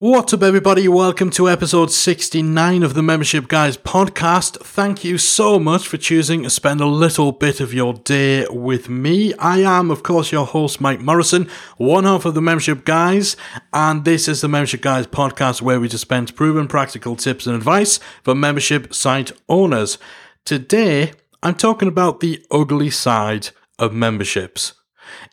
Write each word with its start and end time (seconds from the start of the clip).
What's 0.00 0.32
up, 0.32 0.44
everybody? 0.44 0.86
Welcome 0.86 1.30
to 1.30 1.48
episode 1.48 1.90
69 1.90 2.84
of 2.84 2.94
the 2.94 3.02
Membership 3.02 3.48
Guys 3.48 3.76
podcast. 3.76 4.56
Thank 4.64 5.02
you 5.02 5.18
so 5.18 5.58
much 5.58 5.88
for 5.88 5.96
choosing 5.96 6.44
to 6.44 6.50
spend 6.50 6.80
a 6.80 6.86
little 6.86 7.32
bit 7.32 7.58
of 7.58 7.74
your 7.74 7.94
day 7.94 8.46
with 8.48 8.88
me. 8.88 9.34
I 9.40 9.58
am, 9.58 9.90
of 9.90 10.04
course, 10.04 10.30
your 10.30 10.46
host, 10.46 10.80
Mike 10.80 11.00
Morrison, 11.00 11.50
one 11.78 12.04
half 12.04 12.24
of 12.26 12.34
the 12.34 12.40
Membership 12.40 12.84
Guys, 12.84 13.36
and 13.72 14.04
this 14.04 14.28
is 14.28 14.40
the 14.40 14.46
Membership 14.46 14.82
Guys 14.82 15.08
podcast 15.08 15.62
where 15.62 15.80
we 15.80 15.88
dispense 15.88 16.30
proven 16.30 16.68
practical 16.68 17.16
tips 17.16 17.48
and 17.48 17.56
advice 17.56 17.98
for 18.22 18.36
membership 18.36 18.94
site 18.94 19.32
owners. 19.48 19.98
Today, 20.44 21.10
I'm 21.42 21.56
talking 21.56 21.88
about 21.88 22.20
the 22.20 22.46
ugly 22.52 22.90
side 22.90 23.48
of 23.80 23.92
memberships. 23.92 24.74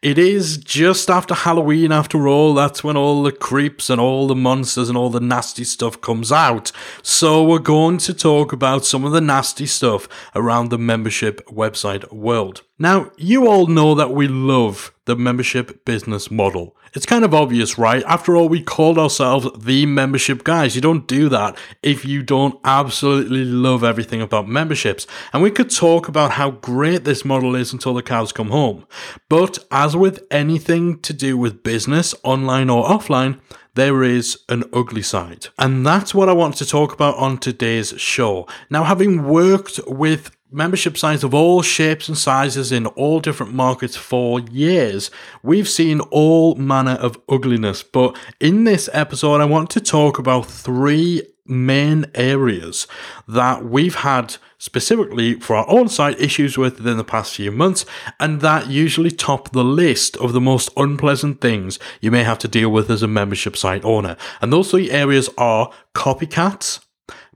It 0.02 0.18
is 0.18 0.58
just 0.58 1.10
after 1.10 1.34
Halloween, 1.34 1.92
after 1.92 2.28
all. 2.28 2.54
That's 2.54 2.84
when 2.84 2.98
all 2.98 3.24
the 3.24 3.32
creeps 3.32 3.90
and 3.90 4.00
all 4.00 4.28
the 4.28 4.36
monsters 4.36 4.90
and 4.90 4.98
all 4.98 5.10
the 5.10 5.20
nasty 5.20 5.64
stuff 5.64 6.02
comes 6.02 6.32
out. 6.32 6.72
So, 7.02 7.44
we're 7.44 7.60
going 7.60 7.98
to 8.00 8.14
talk 8.14 8.54
about 8.54 8.86
some 8.86 9.04
of 9.04 9.12
the 9.12 9.22
nasty 9.22 9.66
stuff 9.66 10.08
around 10.36 10.70
the 10.70 10.78
membership 10.78 11.46
website 11.48 12.12
world. 12.12 12.62
Now, 12.78 13.12
you 13.18 13.48
all 13.48 13.68
know 13.68 13.96
that 13.96 14.12
we 14.12 14.28
love 14.28 14.94
the 15.06 15.16
membership 15.16 15.86
business 15.86 16.30
model. 16.30 16.76
It's 16.96 17.06
kind 17.06 17.26
of 17.26 17.34
obvious, 17.34 17.78
right? 17.78 18.04
After 18.08 18.38
all, 18.38 18.48
we 18.48 18.64
called 18.64 18.98
ourselves 18.98 19.48
the 19.58 19.86
membership 19.86 20.46
guys. 20.46 20.76
You 20.76 20.82
don't 20.82 21.08
do 21.08 21.28
that 21.28 21.58
if 21.84 22.06
you 22.06 22.24
don't 22.24 22.58
absolutely 22.64 23.44
love 23.44 23.84
everything 23.84 24.22
about 24.22 24.48
memberships. 24.48 25.06
And 25.34 25.44
we 25.44 25.52
could 25.52 25.70
talk 25.70 26.08
about 26.08 26.32
how 26.32 26.52
great 26.52 27.04
this 27.04 27.26
model 27.26 27.54
is 27.54 27.74
until 27.74 27.94
the 27.94 28.02
cows 28.02 28.32
come 28.32 28.50
home. 28.50 28.86
But 29.30 29.60
as 29.72 29.96
with 29.96 30.26
anything 30.32 31.00
to 31.02 31.14
do 31.14 31.38
with 31.38 31.64
business, 31.64 32.16
online 32.24 32.70
or 32.70 32.86
offline, 32.86 33.40
there 33.76 34.04
is 34.04 34.40
an 34.48 34.64
ugly 34.72 35.02
side. 35.02 35.48
And 35.60 35.86
that's 35.86 36.16
what 36.16 36.30
I 36.30 36.34
want 36.34 36.56
to 36.58 36.66
talk 36.66 36.94
about 36.94 37.18
on 37.18 37.38
today's 37.38 37.94
show. 37.98 38.48
Now, 38.70 38.86
having 38.86 39.26
worked 39.28 39.82
with 39.86 40.35
membership 40.56 40.98
sites 40.98 41.24
of 41.24 41.34
all 41.34 41.62
shapes 41.62 42.08
and 42.08 42.18
sizes 42.18 42.72
in 42.72 42.86
all 42.88 43.20
different 43.20 43.54
markets 43.54 43.98
for 43.98 44.40
years. 44.40 45.12
We've 45.44 45.68
seen 45.68 46.00
all 46.00 46.56
manner 46.56 46.94
of 46.94 47.20
ugliness, 47.28 47.84
but 47.84 48.18
in 48.40 48.64
this 48.64 48.90
episode, 48.94 49.42
I 49.42 49.46
want 49.46 49.70
to 49.72 49.82
talk 49.82 50.18
about 50.18 50.46
three 50.46 51.24
main 51.46 52.06
areas 52.16 52.88
that 53.28 53.64
we've 53.66 53.96
had 53.96 54.38
specifically 54.58 55.40
for 55.40 55.56
our 55.58 55.70
own 55.70 55.88
site 55.88 56.20
issues 56.20 56.58
with 56.58 56.80
within 56.80 56.98
the 56.98 57.04
past 57.04 57.36
few 57.36 57.52
months, 57.52 57.86
and 58.20 58.42
that 58.42 58.68
usually 58.68 59.12
top 59.12 59.52
the 59.52 59.64
list 59.64 60.18
of 60.18 60.34
the 60.34 60.42
most 60.42 60.70
unpleasant 60.78 61.42
things 61.42 61.78
you 62.02 62.10
may 62.10 62.24
have 62.24 62.40
to 62.40 62.48
deal 62.48 62.70
with 62.70 62.90
as 62.90 63.04
a 63.04 63.08
membership 63.08 63.56
site 63.56 63.84
owner. 63.84 64.16
And 64.42 64.52
those 64.52 64.72
three 64.72 64.90
areas 64.90 65.30
are 65.38 65.72
copycats, 65.94 66.80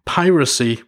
piracy, 0.05 0.81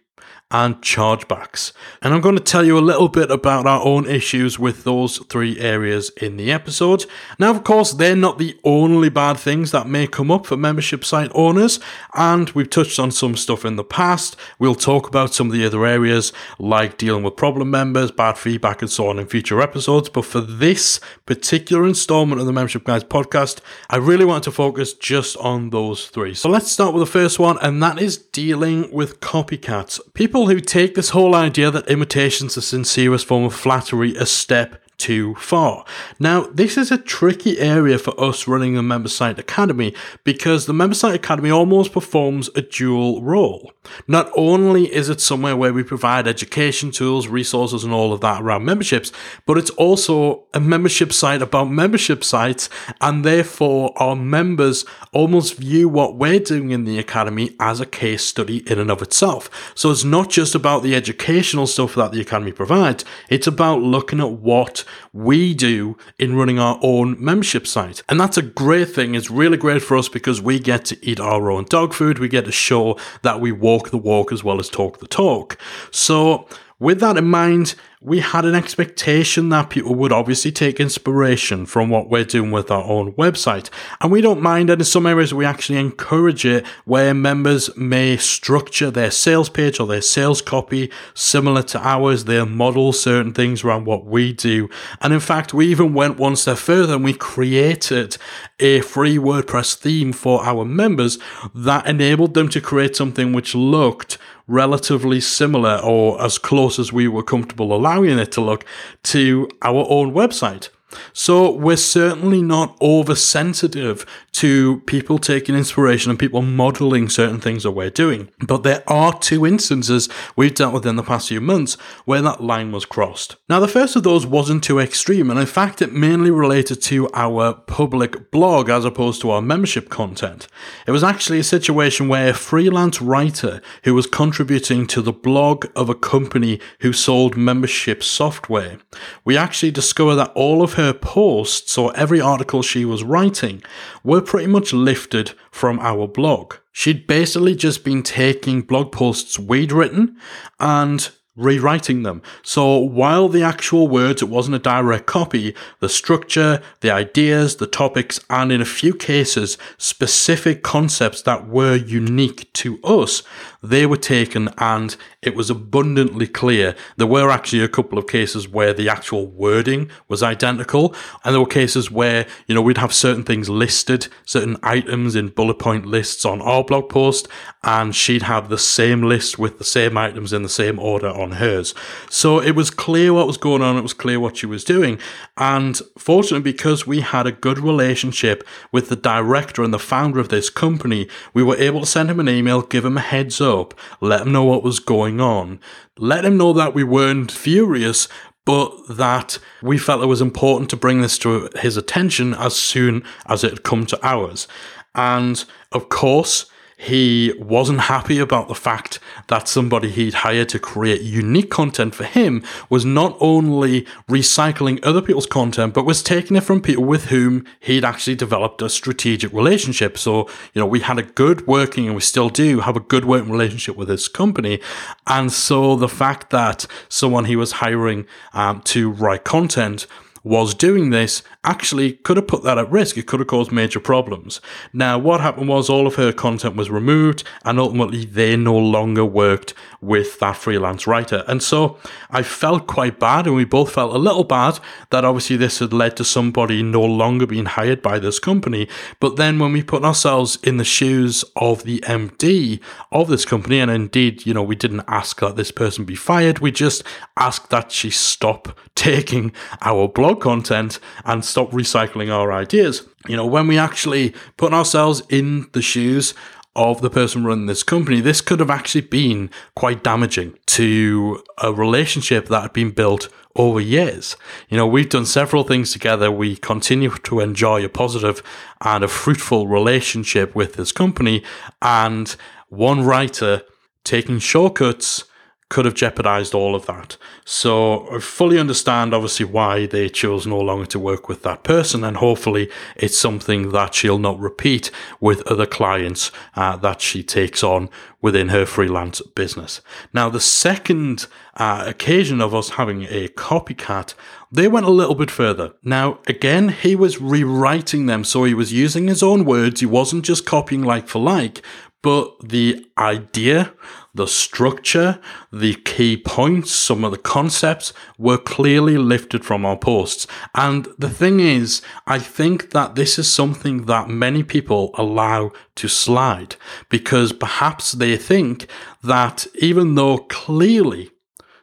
and 0.52 0.80
chargebacks. 0.82 1.72
And 2.02 2.12
I'm 2.12 2.20
going 2.20 2.36
to 2.36 2.42
tell 2.42 2.64
you 2.64 2.78
a 2.78 2.80
little 2.80 3.08
bit 3.08 3.30
about 3.30 3.66
our 3.66 3.82
own 3.82 4.06
issues 4.06 4.58
with 4.58 4.84
those 4.84 5.16
three 5.28 5.58
areas 5.58 6.10
in 6.20 6.36
the 6.36 6.52
episode. 6.52 7.06
Now, 7.38 7.50
of 7.50 7.64
course, 7.64 7.92
they're 7.92 8.14
not 8.14 8.38
the 8.38 8.58
only 8.62 9.08
bad 9.08 9.38
things 9.38 9.70
that 9.70 9.88
may 9.88 10.06
come 10.06 10.30
up 10.30 10.44
for 10.46 10.56
membership 10.58 11.04
site 11.04 11.30
owners, 11.34 11.80
and 12.14 12.50
we've 12.50 12.68
touched 12.68 12.98
on 12.98 13.10
some 13.10 13.34
stuff 13.34 13.64
in 13.64 13.76
the 13.76 13.84
past. 13.84 14.36
We'll 14.58 14.74
talk 14.74 15.08
about 15.08 15.32
some 15.32 15.46
of 15.46 15.54
the 15.54 15.64
other 15.64 15.86
areas 15.86 16.32
like 16.58 16.98
dealing 16.98 17.22
with 17.22 17.36
problem 17.36 17.70
members, 17.70 18.10
bad 18.10 18.36
feedback, 18.36 18.82
and 18.82 18.90
so 18.90 19.08
on 19.08 19.18
in 19.18 19.26
future 19.26 19.60
episodes. 19.62 20.10
But 20.10 20.26
for 20.26 20.42
this 20.42 21.00
particular 21.24 21.86
installment 21.86 22.40
of 22.40 22.46
the 22.46 22.52
Membership 22.52 22.84
Guys 22.84 23.04
podcast, 23.04 23.60
I 23.88 23.96
really 23.96 24.26
want 24.26 24.44
to 24.44 24.50
focus 24.50 24.92
just 24.92 25.34
on 25.38 25.70
those 25.70 26.08
three. 26.08 26.34
So 26.34 26.50
let's 26.50 26.70
start 26.70 26.92
with 26.92 27.00
the 27.00 27.10
first 27.10 27.38
one, 27.38 27.56
and 27.62 27.82
that 27.82 27.98
is 27.98 28.18
dealing 28.18 28.92
with 28.92 29.20
copycats. 29.20 29.98
People 30.12 30.41
people 30.42 30.54
who 30.56 30.60
take 30.60 30.96
this 30.96 31.10
whole 31.10 31.36
idea 31.36 31.70
that 31.70 31.88
imitation's 31.88 32.56
the 32.56 32.62
sincerest 32.62 33.26
form 33.26 33.44
of 33.44 33.54
flattery 33.54 34.16
a 34.16 34.26
step 34.26 34.82
too 35.02 35.34
far. 35.34 35.84
Now, 36.20 36.42
this 36.42 36.78
is 36.78 36.92
a 36.92 36.96
tricky 36.96 37.58
area 37.58 37.98
for 37.98 38.18
us 38.20 38.46
running 38.46 38.74
the 38.74 38.84
Member 38.84 39.08
Site 39.08 39.36
Academy 39.36 39.92
because 40.22 40.66
the 40.66 40.72
Member 40.72 40.94
Site 40.94 41.16
Academy 41.16 41.50
almost 41.50 41.92
performs 41.92 42.48
a 42.54 42.62
dual 42.62 43.20
role. 43.20 43.72
Not 44.06 44.30
only 44.36 44.94
is 44.94 45.08
it 45.08 45.20
somewhere 45.20 45.56
where 45.56 45.72
we 45.72 45.82
provide 45.82 46.28
education 46.28 46.92
tools, 46.92 47.26
resources, 47.26 47.82
and 47.82 47.92
all 47.92 48.12
of 48.12 48.20
that 48.20 48.40
around 48.40 48.64
memberships, 48.64 49.10
but 49.44 49.58
it's 49.58 49.70
also 49.70 50.44
a 50.54 50.60
membership 50.60 51.12
site 51.12 51.42
about 51.42 51.64
membership 51.64 52.22
sites, 52.22 52.68
and 53.00 53.24
therefore 53.24 53.92
our 53.96 54.14
members 54.14 54.84
almost 55.12 55.56
view 55.56 55.88
what 55.88 56.14
we're 56.14 56.38
doing 56.38 56.70
in 56.70 56.84
the 56.84 57.00
Academy 57.00 57.56
as 57.58 57.80
a 57.80 57.86
case 57.86 58.24
study 58.24 58.58
in 58.70 58.78
and 58.78 58.90
of 58.90 59.02
itself. 59.02 59.50
So 59.74 59.90
it's 59.90 60.04
not 60.04 60.30
just 60.30 60.54
about 60.54 60.84
the 60.84 60.94
educational 60.94 61.66
stuff 61.66 61.96
that 61.96 62.12
the 62.12 62.20
Academy 62.20 62.52
provides, 62.52 63.04
it's 63.28 63.48
about 63.48 63.82
looking 63.82 64.20
at 64.20 64.30
what 64.30 64.84
we 65.12 65.54
do 65.54 65.96
in 66.18 66.36
running 66.36 66.58
our 66.58 66.78
own 66.82 67.22
membership 67.22 67.66
site. 67.66 68.02
And 68.08 68.18
that's 68.20 68.36
a 68.36 68.42
great 68.42 68.88
thing. 68.90 69.14
It's 69.14 69.30
really 69.30 69.56
great 69.56 69.82
for 69.82 69.96
us 69.96 70.08
because 70.08 70.40
we 70.40 70.58
get 70.58 70.84
to 70.86 71.06
eat 71.06 71.20
our 71.20 71.50
own 71.50 71.64
dog 71.64 71.94
food. 71.94 72.18
We 72.18 72.28
get 72.28 72.44
to 72.46 72.52
show 72.52 72.98
that 73.22 73.40
we 73.40 73.52
walk 73.52 73.90
the 73.90 73.98
walk 73.98 74.32
as 74.32 74.42
well 74.44 74.58
as 74.58 74.68
talk 74.68 75.00
the 75.00 75.06
talk. 75.06 75.58
So, 75.90 76.46
with 76.78 77.00
that 77.00 77.16
in 77.16 77.26
mind, 77.26 77.76
we 78.04 78.18
had 78.18 78.44
an 78.44 78.54
expectation 78.54 79.48
that 79.50 79.70
people 79.70 79.94
would 79.94 80.10
obviously 80.10 80.50
take 80.50 80.80
inspiration 80.80 81.64
from 81.66 81.88
what 81.88 82.10
we're 82.10 82.24
doing 82.24 82.50
with 82.50 82.68
our 82.68 82.82
own 82.82 83.12
website. 83.12 83.70
And 84.00 84.10
we 84.10 84.20
don't 84.20 84.42
mind, 84.42 84.70
and 84.70 84.80
in 84.80 84.84
some 84.84 85.06
areas 85.06 85.32
we 85.32 85.44
actually 85.44 85.78
encourage 85.78 86.44
it 86.44 86.66
where 86.84 87.14
members 87.14 87.74
may 87.76 88.16
structure 88.16 88.90
their 88.90 89.12
sales 89.12 89.48
page 89.48 89.78
or 89.78 89.86
their 89.86 90.02
sales 90.02 90.42
copy 90.42 90.90
similar 91.14 91.62
to 91.62 91.86
ours. 91.86 92.24
They 92.24 92.44
model 92.44 92.92
certain 92.92 93.32
things 93.32 93.62
around 93.62 93.84
what 93.84 94.04
we 94.04 94.32
do. 94.32 94.68
And 95.00 95.12
in 95.12 95.20
fact, 95.20 95.54
we 95.54 95.68
even 95.68 95.94
went 95.94 96.18
one 96.18 96.34
step 96.34 96.58
further 96.58 96.94
and 96.94 97.04
we 97.04 97.14
created 97.14 98.16
a 98.58 98.80
free 98.80 99.16
WordPress 99.16 99.76
theme 99.76 100.12
for 100.12 100.44
our 100.44 100.64
members 100.64 101.18
that 101.54 101.86
enabled 101.86 102.34
them 102.34 102.48
to 102.48 102.60
create 102.60 102.96
something 102.96 103.32
which 103.32 103.54
looked 103.54 104.18
relatively 104.52 105.18
similar 105.18 105.78
or 105.82 106.22
as 106.22 106.36
close 106.36 106.78
as 106.78 106.92
we 106.92 107.08
were 107.08 107.22
comfortable 107.22 107.72
allowing 107.72 108.18
it 108.18 108.30
to 108.32 108.40
look 108.40 108.64
to 109.02 109.48
our 109.62 109.86
own 109.88 110.12
website. 110.12 110.68
So 111.12 111.50
we're 111.50 111.76
certainly 111.76 112.42
not 112.42 112.76
oversensitive 112.80 114.04
to 114.32 114.80
people 114.86 115.18
taking 115.18 115.54
inspiration 115.54 116.10
and 116.10 116.18
people 116.18 116.42
modeling 116.42 117.08
certain 117.08 117.40
things 117.40 117.62
that 117.62 117.72
we're 117.72 117.90
doing. 117.90 118.30
But 118.46 118.62
there 118.62 118.82
are 118.86 119.18
two 119.18 119.46
instances 119.46 120.08
we've 120.36 120.54
dealt 120.54 120.74
with 120.74 120.86
in 120.86 120.96
the 120.96 121.02
past 121.02 121.28
few 121.28 121.40
months 121.40 121.74
where 122.04 122.22
that 122.22 122.42
line 122.42 122.72
was 122.72 122.84
crossed. 122.84 123.36
Now, 123.48 123.60
the 123.60 123.68
first 123.68 123.94
of 123.94 124.02
those 124.02 124.26
wasn't 124.26 124.64
too 124.64 124.78
extreme, 124.78 125.30
and 125.30 125.38
in 125.38 125.46
fact, 125.46 125.82
it 125.82 125.92
mainly 125.92 126.30
related 126.30 126.82
to 126.82 127.08
our 127.14 127.54
public 127.54 128.30
blog 128.30 128.68
as 128.68 128.84
opposed 128.84 129.20
to 129.20 129.30
our 129.30 129.42
membership 129.42 129.90
content. 129.90 130.48
It 130.86 130.90
was 130.90 131.04
actually 131.04 131.38
a 131.38 131.44
situation 131.44 132.08
where 132.08 132.30
a 132.30 132.34
freelance 132.34 133.00
writer 133.00 133.60
who 133.84 133.94
was 133.94 134.06
contributing 134.06 134.86
to 134.88 135.02
the 135.02 135.12
blog 135.12 135.66
of 135.76 135.88
a 135.88 135.94
company 135.94 136.58
who 136.80 136.92
sold 136.92 137.36
membership 137.36 138.02
software, 138.02 138.78
we 139.24 139.36
actually 139.36 139.70
discovered 139.70 140.16
that 140.16 140.32
all 140.34 140.62
of 140.62 140.74
her 140.74 140.81
posts 140.92 141.78
or 141.78 141.94
every 141.96 142.20
article 142.20 142.62
she 142.62 142.84
was 142.84 143.04
writing 143.04 143.62
were 144.02 144.20
pretty 144.20 144.48
much 144.48 144.72
lifted 144.72 145.32
from 145.50 145.78
our 145.78 146.08
blog. 146.08 146.54
She'd 146.72 147.06
basically 147.06 147.54
just 147.54 147.84
been 147.84 148.02
taking 148.02 148.62
blog 148.62 148.90
posts 148.90 149.38
we'd 149.38 149.72
written 149.72 150.16
and 150.58 151.10
rewriting 151.34 152.02
them. 152.02 152.20
So 152.42 152.76
while 152.76 153.28
the 153.28 153.42
actual 153.42 153.88
words, 153.88 154.20
it 154.20 154.28
wasn't 154.28 154.56
a 154.56 154.58
direct 154.58 155.06
copy, 155.06 155.54
the 155.80 155.88
structure, 155.88 156.60
the 156.80 156.90
ideas, 156.90 157.56
the 157.56 157.66
topics, 157.66 158.20
and 158.28 158.52
in 158.52 158.60
a 158.60 158.66
few 158.66 158.94
cases, 158.94 159.56
specific 159.78 160.62
concepts 160.62 161.22
that 161.22 161.48
were 161.48 161.74
unique 161.74 162.52
to 162.54 162.78
us, 162.82 163.22
they 163.62 163.86
were 163.86 163.96
taken 163.96 164.48
and 164.58 164.96
it 165.22 165.36
was 165.36 165.48
abundantly 165.48 166.26
clear. 166.26 166.74
There 166.96 167.06
were 167.06 167.30
actually 167.30 167.62
a 167.62 167.68
couple 167.68 167.96
of 167.96 168.08
cases 168.08 168.48
where 168.48 168.74
the 168.74 168.88
actual 168.88 169.28
wording 169.28 169.88
was 170.08 170.22
identical, 170.22 170.94
and 171.24 171.32
there 171.32 171.40
were 171.40 171.46
cases 171.46 171.90
where, 171.90 172.26
you 172.46 172.54
know, 172.54 172.62
we'd 172.62 172.78
have 172.78 172.92
certain 172.92 173.22
things 173.22 173.48
listed, 173.48 174.08
certain 174.24 174.56
items 174.64 175.14
in 175.14 175.28
bullet 175.28 175.60
point 175.60 175.86
lists 175.86 176.24
on 176.24 176.42
our 176.42 176.64
blog 176.64 176.88
post, 176.88 177.28
and 177.62 177.94
she'd 177.94 178.22
have 178.22 178.48
the 178.48 178.58
same 178.58 179.02
list 179.02 179.38
with 179.38 179.58
the 179.58 179.64
same 179.64 179.96
items 179.96 180.32
in 180.32 180.42
the 180.42 180.48
same 180.48 180.80
order 180.80 181.08
on 181.08 181.32
hers. 181.32 181.72
So 182.10 182.40
it 182.40 182.56
was 182.56 182.70
clear 182.70 183.12
what 183.12 183.28
was 183.28 183.36
going 183.36 183.62
on, 183.62 183.76
it 183.76 183.82
was 183.82 183.94
clear 183.94 184.18
what 184.18 184.38
she 184.38 184.46
was 184.46 184.64
doing. 184.64 184.98
And 185.36 185.80
fortunately, 185.96 186.52
because 186.52 186.84
we 186.84 187.00
had 187.00 187.28
a 187.28 187.32
good 187.32 187.60
relationship 187.60 188.42
with 188.72 188.88
the 188.88 188.96
director 188.96 189.62
and 189.62 189.72
the 189.72 189.78
founder 189.78 190.18
of 190.18 190.30
this 190.30 190.50
company, 190.50 191.06
we 191.32 191.44
were 191.44 191.56
able 191.56 191.80
to 191.80 191.86
send 191.86 192.10
him 192.10 192.18
an 192.18 192.28
email, 192.28 192.62
give 192.62 192.84
him 192.84 192.96
a 192.96 193.00
heads 193.00 193.40
up 193.40 193.51
up, 193.52 193.74
let 194.00 194.22
him 194.22 194.32
know 194.32 194.44
what 194.44 194.62
was 194.62 194.80
going 194.80 195.20
on, 195.20 195.60
let 195.98 196.24
him 196.24 196.36
know 196.36 196.52
that 196.52 196.74
we 196.74 196.82
weren't 196.82 197.30
furious, 197.30 198.08
but 198.44 198.72
that 198.88 199.38
we 199.62 199.78
felt 199.78 200.02
it 200.02 200.06
was 200.06 200.20
important 200.20 200.70
to 200.70 200.76
bring 200.76 201.00
this 201.00 201.18
to 201.18 201.48
his 201.56 201.76
attention 201.76 202.34
as 202.34 202.56
soon 202.56 203.04
as 203.26 203.44
it 203.44 203.50
had 203.50 203.62
come 203.62 203.86
to 203.86 204.06
ours. 204.06 204.48
And 204.94 205.44
of 205.70 205.88
course, 205.88 206.46
he 206.82 207.32
wasn't 207.38 207.82
happy 207.82 208.18
about 208.18 208.48
the 208.48 208.56
fact 208.56 208.98
that 209.28 209.46
somebody 209.46 209.88
he'd 209.88 210.14
hired 210.14 210.48
to 210.48 210.58
create 210.58 211.00
unique 211.00 211.48
content 211.48 211.94
for 211.94 212.02
him 212.02 212.42
was 212.68 212.84
not 212.84 213.16
only 213.20 213.82
recycling 214.08 214.80
other 214.82 215.00
people's 215.00 215.26
content, 215.26 215.74
but 215.74 215.84
was 215.84 216.02
taking 216.02 216.36
it 216.36 216.42
from 216.42 216.60
people 216.60 216.82
with 216.82 217.04
whom 217.04 217.46
he'd 217.60 217.84
actually 217.84 218.16
developed 218.16 218.60
a 218.62 218.68
strategic 218.68 219.32
relationship. 219.32 219.96
So, 219.96 220.28
you 220.54 220.60
know, 220.60 220.66
we 220.66 220.80
had 220.80 220.98
a 220.98 221.04
good 221.04 221.46
working, 221.46 221.86
and 221.86 221.94
we 221.94 222.00
still 222.00 222.28
do 222.28 222.58
have 222.60 222.76
a 222.76 222.80
good 222.80 223.04
working 223.04 223.30
relationship 223.30 223.76
with 223.76 223.86
this 223.86 224.08
company. 224.08 224.58
And 225.06 225.32
so 225.32 225.76
the 225.76 225.88
fact 225.88 226.30
that 226.30 226.66
someone 226.88 227.26
he 227.26 227.36
was 227.36 227.52
hiring 227.52 228.06
um, 228.32 228.60
to 228.62 228.90
write 228.90 229.22
content 229.22 229.86
was 230.24 230.54
doing 230.54 230.90
this 230.90 231.22
actually 231.44 231.92
could 231.92 232.16
have 232.16 232.28
put 232.28 232.44
that 232.44 232.58
at 232.58 232.70
risk. 232.70 232.96
It 232.96 233.06
could 233.06 233.20
have 233.20 233.26
caused 233.26 233.50
major 233.50 233.80
problems. 233.80 234.40
Now, 234.72 234.98
what 234.98 235.20
happened 235.20 235.48
was 235.48 235.68
all 235.68 235.86
of 235.86 235.96
her 235.96 236.12
content 236.12 236.56
was 236.56 236.70
removed, 236.70 237.24
and 237.44 237.58
ultimately 237.58 238.04
they 238.04 238.36
no 238.36 238.56
longer 238.56 239.04
worked 239.04 239.54
with 239.82 240.20
that 240.20 240.36
freelance 240.36 240.86
writer. 240.86 241.24
And 241.26 241.42
so 241.42 241.76
I 242.08 242.22
felt 242.22 242.66
quite 242.66 243.00
bad, 243.00 243.26
and 243.26 243.34
we 243.34 243.44
both 243.44 243.72
felt 243.72 243.94
a 243.94 243.98
little 243.98 244.24
bad 244.24 244.60
that 244.90 245.04
obviously 245.04 245.36
this 245.36 245.58
had 245.58 245.72
led 245.72 245.96
to 245.96 246.04
somebody 246.04 246.62
no 246.62 246.82
longer 246.82 247.26
being 247.26 247.46
hired 247.46 247.82
by 247.82 247.98
this 247.98 248.18
company. 248.18 248.68
But 249.00 249.16
then 249.16 249.40
when 249.40 249.52
we 249.52 249.62
put 249.62 249.84
ourselves 249.84 250.38
in 250.42 250.56
the 250.56 250.64
shoes 250.64 251.24
of 251.36 251.64
the 251.64 251.80
MD 251.80 252.60
of 252.92 253.08
this 253.08 253.24
company, 253.24 253.58
and 253.58 253.70
indeed, 253.70 254.24
you 254.24 254.32
know, 254.32 254.42
we 254.42 254.54
didn't 254.54 254.84
ask 254.86 255.20
that 255.20 255.36
this 255.36 255.50
person 255.50 255.84
be 255.84 255.96
fired, 255.96 256.38
we 256.38 256.52
just 256.52 256.84
asked 257.18 257.50
that 257.50 257.72
she 257.72 257.90
stop 257.90 258.56
taking 258.76 259.32
our 259.60 259.88
blog 259.88 260.20
content 260.20 260.78
and 261.04 261.24
stop 261.24 261.50
recycling 261.50 262.10
our 262.10 262.32
ideas. 262.32 262.86
You 263.08 263.16
know, 263.16 263.26
when 263.26 263.48
we 263.48 263.58
actually 263.58 264.14
put 264.36 264.54
ourselves 264.54 265.02
in 265.08 265.48
the 265.52 265.62
shoes 265.62 266.14
of 266.54 266.82
the 266.82 266.90
person 266.90 267.24
running 267.24 267.46
this 267.46 267.62
company, 267.62 268.00
this 268.00 268.20
could 268.20 268.40
have 268.40 268.50
actually 268.50 268.82
been 268.82 269.30
quite 269.56 269.82
damaging 269.82 270.38
to 270.46 271.22
a 271.38 271.52
relationship 271.52 272.26
that 272.26 272.42
had 272.42 272.52
been 272.52 272.70
built 272.70 273.08
over 273.36 273.60
years. 273.60 274.16
You 274.48 274.58
know, 274.58 274.66
we've 274.66 274.88
done 274.88 275.06
several 275.06 275.44
things 275.44 275.72
together. 275.72 276.10
We 276.10 276.36
continue 276.36 276.90
to 276.90 277.20
enjoy 277.20 277.64
a 277.64 277.68
positive 277.68 278.22
and 278.60 278.84
a 278.84 278.88
fruitful 278.88 279.48
relationship 279.48 280.34
with 280.34 280.54
this 280.54 280.72
company. 280.72 281.22
And 281.62 282.14
one 282.48 282.84
writer 282.84 283.42
taking 283.84 284.18
shortcuts 284.18 285.04
could 285.52 285.66
have 285.66 285.74
jeopardized 285.74 286.34
all 286.34 286.54
of 286.54 286.64
that. 286.64 286.96
So 287.26 287.86
I 287.94 287.98
fully 287.98 288.38
understand, 288.38 288.94
obviously, 288.94 289.26
why 289.26 289.66
they 289.66 289.90
chose 289.90 290.26
no 290.26 290.40
longer 290.40 290.64
to 290.66 290.78
work 290.78 291.10
with 291.10 291.22
that 291.24 291.44
person, 291.44 291.84
and 291.84 291.98
hopefully, 291.98 292.50
it's 292.74 292.98
something 292.98 293.52
that 293.52 293.74
she'll 293.74 293.98
not 293.98 294.18
repeat 294.18 294.70
with 294.98 295.26
other 295.30 295.44
clients 295.44 296.10
uh, 296.36 296.56
that 296.56 296.80
she 296.80 297.02
takes 297.02 297.44
on 297.44 297.68
within 298.00 298.30
her 298.30 298.46
freelance 298.46 299.02
business. 299.14 299.60
Now, 299.92 300.08
the 300.08 300.20
second 300.20 301.06
uh, 301.34 301.64
occasion 301.66 302.22
of 302.22 302.34
us 302.34 302.56
having 302.60 302.84
a 302.84 303.08
copycat, 303.08 303.92
they 304.32 304.48
went 304.48 304.66
a 304.66 304.78
little 304.80 304.94
bit 304.94 305.10
further. 305.10 305.52
Now, 305.62 305.98
again, 306.06 306.48
he 306.48 306.74
was 306.74 306.98
rewriting 306.98 307.84
them, 307.86 308.04
so 308.04 308.24
he 308.24 308.34
was 308.34 308.54
using 308.54 308.88
his 308.88 309.02
own 309.02 309.26
words. 309.26 309.60
He 309.60 309.66
wasn't 309.66 310.06
just 310.06 310.24
copying 310.24 310.62
like 310.62 310.88
for 310.88 310.98
like, 310.98 311.42
but 311.82 312.06
the 312.20 312.64
idea, 312.78 313.52
the 313.94 314.06
structure, 314.06 314.98
the 315.30 315.54
key 315.54 315.96
points, 315.96 316.50
some 316.50 316.84
of 316.84 316.92
the 316.92 316.98
concepts 316.98 317.72
were 317.98 318.16
clearly 318.16 318.78
lifted 318.78 319.24
from 319.24 319.44
our 319.44 319.56
posts. 319.56 320.06
And 320.34 320.66
the 320.78 320.88
thing 320.88 321.20
is, 321.20 321.60
I 321.86 321.98
think 321.98 322.50
that 322.50 322.74
this 322.74 322.98
is 322.98 323.12
something 323.12 323.66
that 323.66 323.88
many 323.88 324.22
people 324.22 324.70
allow 324.74 325.32
to 325.56 325.68
slide 325.68 326.36
because 326.70 327.12
perhaps 327.12 327.72
they 327.72 327.96
think 327.96 328.46
that 328.82 329.26
even 329.34 329.74
though 329.74 329.98
clearly 329.98 330.90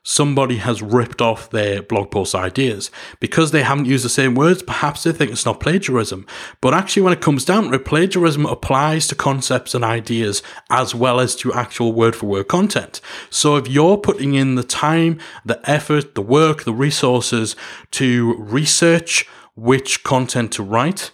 somebody 0.10 0.58
has 0.58 0.82
ripped 0.82 1.22
off 1.22 1.52
their 1.52 1.84
blog 1.84 2.10
post 2.10 2.34
ideas. 2.34 2.90
Because 3.20 3.52
they 3.52 3.62
haven't 3.62 3.86
used 3.86 4.04
the 4.04 4.10
same 4.10 4.34
words, 4.34 4.64
perhaps 4.64 5.04
they 5.04 5.12
think 5.12 5.30
it's 5.30 5.46
not 5.46 5.60
plagiarism. 5.60 6.26
But 6.62 6.74
actually, 6.74 7.04
when 7.04 7.14
it 7.14 7.22
comes 7.22 7.46
down 7.46 7.66
to 7.66 7.76
it, 7.76 7.86
plagiarism 7.86 8.48
applies 8.48 9.08
to 9.08 9.16
concepts 9.16 9.76
and 9.76 9.86
ideas 9.86 10.42
as 10.72 10.96
well 10.96 11.20
as 11.20 11.36
to 11.38 11.54
actual 11.54 11.94
word 11.94 12.16
for 12.16 12.26
word 12.26 12.48
content. 12.48 13.02
So 13.30 13.56
if 13.58 13.68
you're 13.68 13.98
putting 13.98 14.34
in 14.34 14.56
the 14.56 14.64
time, 14.64 15.20
the 15.46 15.62
effort, 15.70 16.16
the 16.16 16.24
work, 16.24 16.64
the 16.64 16.74
resources 16.74 17.56
to 17.92 18.36
research 18.40 19.28
which 19.56 20.04
content 20.04 20.52
to 20.54 20.64
write, 20.64 21.12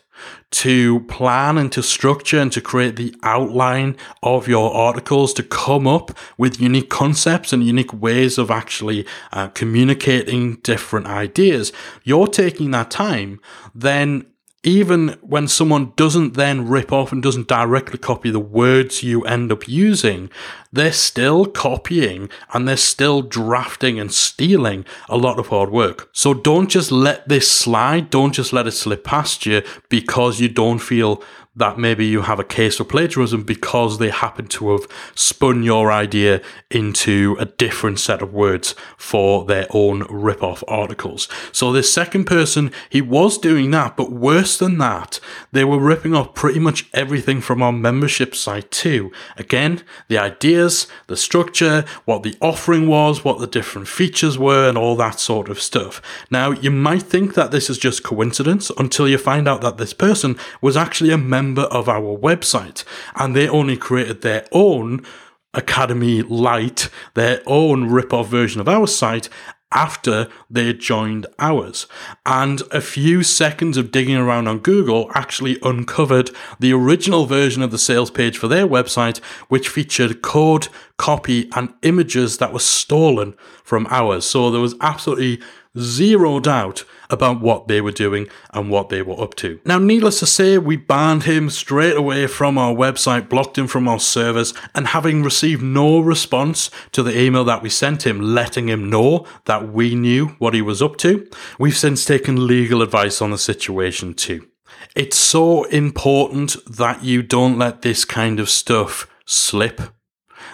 to 0.56 1.02
plan 1.02 1.58
and 1.58 1.70
to 1.70 1.84
structure 1.84 2.40
and 2.40 2.50
to 2.50 2.62
create 2.62 2.96
the 2.96 3.14
outline 3.24 3.98
of 4.24 4.48
your 4.48 4.74
articles 4.74 5.34
to 5.34 5.44
come 5.44 5.86
up 5.86 6.18
with 6.38 6.62
unique 6.62 6.90
concepts 6.90 7.52
and 7.52 7.62
unique 7.62 7.92
ways 7.92 8.38
of 8.38 8.50
actually 8.50 9.06
uh, 9.34 9.50
communicating 9.50 10.56
different 10.64 11.08
ideas. 11.08 11.74
You're 12.06 12.28
taking 12.28 12.72
that 12.72 12.90
time, 12.90 13.42
then 13.74 14.26
even 14.66 15.10
when 15.22 15.48
someone 15.48 15.94
doesn't 15.96 16.34
then 16.34 16.68
rip 16.68 16.92
off 16.92 17.12
and 17.12 17.22
doesn't 17.22 17.48
directly 17.48 18.00
copy 18.00 18.32
the 18.32 18.40
words 18.40 19.04
you 19.04 19.24
end 19.26 19.52
up 19.52 19.68
using, 19.68 20.30
they're 20.74 20.92
still 20.92 21.46
copying 21.46 22.28
and 22.52 22.68
they're 22.68 22.76
still 22.76 23.22
drafting 23.22 24.00
and 24.00 24.12
stealing 24.12 24.84
a 25.08 25.18
lot 25.18 25.38
of 25.38 25.48
hard 25.48 25.70
work. 25.70 26.10
So 26.12 26.34
don't 26.34 26.70
just 26.70 26.92
let 26.92 27.30
this 27.30 27.50
slide. 27.50 28.10
Don't 28.10 28.34
just 28.34 28.52
let 28.52 28.66
it 28.66 28.72
slip 28.72 29.04
past 29.04 29.46
you 29.46 29.62
because 29.88 30.42
you 30.42 30.50
don't 30.50 30.80
feel 30.80 31.24
that 31.56 31.80
maybe 31.80 32.06
you 32.06 32.22
have 32.22 32.40
a 32.40 32.44
case 32.44 32.78
for 32.78 32.84
plagiarism 32.84 33.44
because 33.44 33.98
they 33.98 34.10
happen 34.10 34.46
to 34.48 34.72
have 34.72 34.88
spun 35.16 35.64
your 35.64 35.92
idea 35.92 36.42
into 36.70 37.38
a 37.40 37.46
different 37.46 38.00
set 38.00 38.22
of 38.22 38.34
words 38.34 38.76
for 38.98 39.46
their 39.46 39.66
own 39.70 40.06
rip-off 40.10 40.64
articles. 40.68 41.30
So 41.54 41.72
this 41.72 41.94
second 41.94 42.26
person, 42.26 42.72
he 42.90 43.02
was 43.02 43.38
doing 43.38 43.72
that, 43.72 43.96
but 43.96 44.12
worse 44.12 44.58
than 44.58 44.78
that, 44.80 45.20
they 45.54 45.64
were 45.64 45.80
ripping 45.80 46.14
off 46.14 46.34
pretty 46.34 46.60
much 46.60 46.90
everything 46.94 47.40
from 47.40 47.62
our 47.62 47.72
membership 47.72 48.36
site 48.36 48.70
too. 48.70 49.12
Again, 49.38 49.82
the 50.10 50.18
ideas, 50.18 50.88
the 51.08 51.16
structure, 51.16 51.86
what 52.04 52.24
the 52.24 52.36
offering 52.42 52.88
was, 52.88 53.24
what 53.24 53.40
the 53.40 53.48
different 53.48 53.88
features 53.88 54.38
were, 54.38 54.68
and 54.68 54.78
all 54.78 54.98
that 54.98 55.22
sort 55.22 55.48
of 55.48 55.62
stuff. 55.62 56.02
Now, 56.30 56.52
you 56.52 56.72
might 56.72 57.04
think 57.04 57.34
that 57.36 57.52
this 57.52 57.70
is 57.70 57.78
just 57.78 58.04
coincidence 58.04 58.70
until 58.78 59.08
you 59.08 59.18
find 59.18 59.48
out 59.48 59.62
that 59.62 59.78
this 59.78 59.94
person 59.94 60.38
was 60.62 60.76
actually 60.76 61.12
a 61.12 61.18
member 61.18 61.45
member 61.46 61.64
of 61.64 61.88
our 61.88 62.18
website, 62.18 62.84
and 63.16 63.36
they 63.36 63.48
only 63.48 63.78
created 63.78 64.22
their 64.22 64.46
own 64.52 65.06
Academy 65.54 66.22
Lite, 66.22 66.90
their 67.14 67.42
own 67.46 67.90
rip-off 67.90 68.28
version 68.28 68.60
of 68.60 68.68
our 68.68 68.88
site, 68.88 69.30
after 69.72 70.30
they 70.50 70.74
joined 70.74 71.26
ours. 71.38 71.88
And 72.26 72.62
a 72.72 72.80
few 72.80 73.24
seconds 73.24 73.78
of 73.78 73.92
digging 73.92 74.16
around 74.16 74.48
on 74.48 74.60
Google 74.60 75.12
actually 75.14 75.58
uncovered 75.64 76.30
the 76.60 76.72
original 76.72 77.26
version 77.26 77.62
of 77.62 77.72
the 77.72 77.78
sales 77.78 78.12
page 78.12 78.38
for 78.38 78.48
their 78.48 78.68
website, 78.68 79.18
which 79.50 79.68
featured 79.68 80.22
code, 80.22 80.68
copy, 80.98 81.50
and 81.56 81.74
images 81.82 82.38
that 82.38 82.54
were 82.54 82.60
stolen 82.60 83.36
from 83.64 83.88
ours. 83.90 84.26
So 84.26 84.50
there 84.50 84.62
was 84.62 84.76
absolutely 84.82 85.42
zero 85.80 86.40
doubt 86.40 86.86
about 87.10 87.42
what 87.42 87.68
they 87.68 87.82
were 87.82 87.92
doing 87.92 88.28
and 88.52 88.70
what 88.70 88.90
they 88.90 89.02
were 89.02 89.22
up 89.22 89.36
to. 89.36 89.60
Now, 89.66 89.78
needless 89.78 90.20
to 90.20 90.26
say, 90.26 90.58
we 90.58 90.76
banned 90.76 91.24
him 91.24 91.50
straight 91.50 91.96
away 91.96 92.28
from 92.28 92.58
our 92.58 92.74
website, 92.74 93.30
blocked 93.30 93.58
him 93.58 93.68
from 93.68 93.88
our 93.88 94.00
servers, 94.00 94.54
and 94.74 94.88
having 94.88 95.24
received 95.24 95.62
no 95.62 96.00
response 96.00 96.72
to 96.92 97.04
the 97.04 97.20
email 97.20 97.44
that 97.46 97.62
we 97.62 97.70
sent 97.70 98.06
him 98.06 98.20
letting 98.20 98.70
him 98.70 98.90
know 98.90 99.26
that 99.46 99.72
we 99.72 99.96
knew 99.96 100.28
what 100.40 100.54
he 100.54 100.62
was 100.62 100.82
up 100.82 100.98
to, 100.98 101.28
we've 101.60 101.78
since 101.78 102.06
taken 102.06 102.48
legal 102.48 102.82
advice 102.82 103.22
on 103.22 103.32
the 103.32 103.38
situation 103.38 104.14
too. 104.14 104.48
It's 104.96 105.18
so 105.18 105.66
important 105.66 106.56
that 106.70 107.04
you 107.04 107.22
don't 107.22 107.58
let 107.58 107.82
this 107.82 108.06
kind 108.06 108.40
of 108.40 108.50
stuff 108.50 109.08
slip 109.26 109.82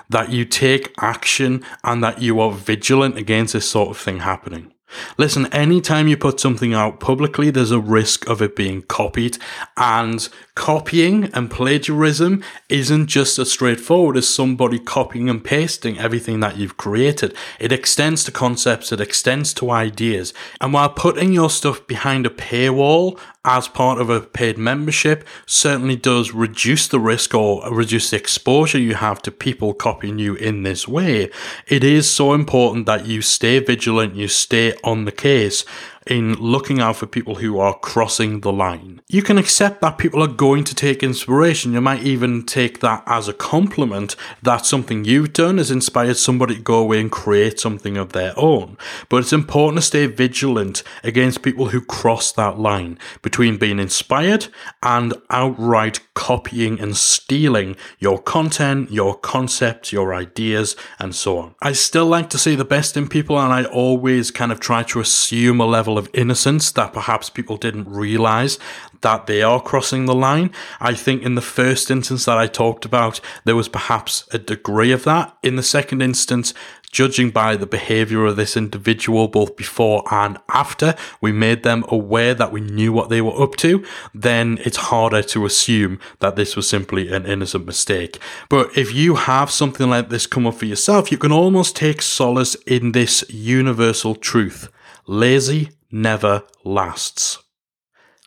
that 0.10 0.30
you 0.30 0.46
take 0.46 0.94
action 1.00 1.64
and 1.84 2.04
that 2.04 2.22
you 2.22 2.40
are 2.40 2.52
vigilant 2.52 3.18
against 3.18 3.54
this 3.54 3.70
sort 3.70 3.90
of 3.90 3.98
thing 3.98 4.20
happening. 4.20 4.74
Listen, 5.18 5.48
anytime 5.54 6.08
you 6.08 6.18
put 6.18 6.40
something 6.40 6.74
out 6.74 7.00
publicly, 7.00 7.50
there's 7.50 7.72
a 7.72 7.80
risk 7.80 8.28
of 8.28 8.42
it 8.42 8.56
being 8.56 8.82
copied. 8.84 9.38
And 9.78 10.28
copying 10.56 11.26
and 11.34 11.50
plagiarism 11.50 12.44
isn't 12.70 13.08
just 13.08 13.40
as 13.40 13.52
straightforward 13.52 14.18
as 14.18 14.30
somebody 14.30 14.80
copying 14.80 15.30
and 15.30 15.44
pasting 15.44 15.98
everything 15.98 16.40
that 16.42 16.58
you've 16.58 16.78
created. 16.78 17.36
It 17.60 17.72
extends 17.72 18.24
to 18.26 18.32
concepts, 18.32 18.92
it 18.92 19.02
extends 19.02 19.54
to 19.56 19.72
ideas. 19.72 20.34
And 20.60 20.74
while 20.74 20.90
putting 20.90 21.34
your 21.34 21.50
stuff 21.50 21.86
behind 21.88 22.26
a 22.26 22.30
paywall 22.30 23.20
as 23.44 23.68
part 23.68 24.00
of 24.00 24.10
a 24.10 24.22
paid 24.22 24.58
membership 24.58 25.28
certainly 25.48 25.96
does 25.96 26.32
reduce 26.32 26.88
the 26.88 27.00
risk 27.00 27.34
or 27.34 27.68
reduce 27.74 28.12
the 28.12 28.18
exposure 28.18 28.78
you 28.78 28.94
have 28.94 29.22
to 29.24 29.32
people 29.32 29.74
copying 29.74 30.20
you 30.20 30.36
in 30.36 30.64
this 30.64 30.88
way, 30.88 31.30
it 31.68 31.84
is 31.84 32.10
so 32.10 32.34
important 32.34 32.86
that 32.86 33.08
you 33.08 33.22
stay 33.22 33.60
vigilant, 33.60 34.16
you 34.16 34.28
stay 34.28 34.74
on 34.84 35.06
the 35.06 35.12
case 35.12 35.66
in 36.08 36.34
looking 36.34 36.80
out 36.80 36.96
for 36.96 37.06
people 37.06 37.36
who 37.36 37.60
are 37.60 37.78
crossing 37.78 38.42
the 38.42 38.52
line. 38.52 39.02
You 39.08 39.22
can 39.22 39.38
accept 39.38 39.82
that 39.82 39.98
people 39.98 40.24
are 40.24 40.28
going 40.28 40.64
to 40.64 40.76
take 40.76 41.04
inspiration. 41.04 41.74
You 41.74 41.82
might 41.82 42.04
even 42.04 42.46
take 42.46 42.80
that 42.80 43.04
as 43.06 43.28
a 43.28 43.34
compliment 43.34 44.16
that 44.42 44.66
something 44.66 45.06
you've 45.06 45.34
done 45.34 45.58
has 45.58 45.70
inspired 45.70 46.18
somebody 46.18 46.56
to 46.56 46.62
go 46.62 46.80
away 46.80 47.00
and 47.00 47.12
create 47.12 47.60
something 47.60 47.98
of 47.98 48.14
their 48.14 48.34
own. 48.36 48.78
But 49.10 49.18
it's 49.18 49.34
important 49.34 49.78
to 49.78 49.86
stay 49.86 50.08
vigilant 50.08 50.84
against 51.04 51.44
people 51.44 51.68
who 51.68 51.82
cross 51.82 52.32
that 52.32 52.58
line 52.58 52.98
between 53.22 53.58
being 53.58 53.80
inspired 53.80 54.48
and 54.82 55.14
outright 55.30 56.00
copying 56.14 56.80
and 56.80 56.98
stealing 56.98 57.76
your 58.00 58.20
content, 58.20 58.92
your 58.92 59.16
concepts, 59.18 59.92
your 59.92 60.14
ideas, 60.14 60.76
and 61.00 61.14
so 61.14 61.38
on. 61.38 61.56
I 61.62 61.74
still 61.74 62.06
like 62.06 62.30
to 62.32 62.38
see 62.38 62.56
the 62.56 62.66
best 62.66 62.98
in 62.98 63.08
people 63.08 63.40
and 63.40 63.54
I 63.54 63.66
always 63.66 64.32
kind 64.32 64.52
of 64.52 64.60
try 64.60 64.84
to 64.84 65.00
assume 65.00 65.60
a 65.60 65.66
level 65.66 65.91
level 65.92 65.98
of 65.98 66.10
innocence 66.14 66.72
that 66.72 66.94
perhaps 66.94 67.30
people 67.30 67.58
didn't 67.58 67.90
realize 67.90 68.58
that 69.02 69.28
they 69.28 69.42
are 69.42 69.62
crossing 69.62 70.06
the 70.06 70.16
line. 70.16 70.52
I 70.80 70.94
think 70.94 71.24
in 71.24 71.36
the 71.36 71.42
first 71.42 71.92
instance 71.92 72.26
that 72.26 72.38
I 72.38 72.48
talked 72.48 72.86
about, 72.86 73.20
there 73.46 73.56
was 73.56 73.68
perhaps 73.68 74.28
a 74.32 74.38
degree 74.38 74.94
of 74.94 75.04
that. 75.04 75.36
In 75.44 75.56
the 75.56 75.64
second 75.64 76.02
instance, 76.02 76.54
judging 76.92 77.32
by 77.32 77.56
the 77.56 77.66
behavior 77.66 78.26
of 78.26 78.36
this 78.36 78.56
individual 78.58 79.28
both 79.28 79.56
before 79.56 80.04
and 80.12 80.38
after 80.50 80.94
we 81.22 81.32
made 81.32 81.64
them 81.64 81.84
aware 81.88 82.34
that 82.34 82.52
we 82.52 82.62
knew 82.62 82.92
what 82.94 83.10
they 83.10 83.22
were 83.22 83.42
up 83.42 83.56
to, 83.56 83.84
then 84.14 84.60
it's 84.66 84.92
harder 84.92 85.24
to 85.24 85.46
assume 85.46 86.00
that 86.20 86.36
this 86.36 86.56
was 86.56 86.70
simply 86.70 87.12
an 87.12 87.26
innocent 87.26 87.66
mistake. 87.66 88.20
But 88.50 88.78
if 88.78 88.94
you 88.94 89.16
have 89.16 89.50
something 89.50 89.90
like 89.90 90.10
this 90.10 90.28
come 90.28 90.46
up 90.48 90.56
for 90.56 90.66
yourself, 90.66 91.12
you 91.12 91.18
can 91.18 91.32
almost 91.32 91.76
take 91.76 92.02
solace 92.02 92.56
in 92.68 92.92
this 92.92 93.24
universal 93.30 94.16
truth. 94.16 94.70
Lazy 95.08 95.72
never 95.92 96.44
lasts. 96.64 97.38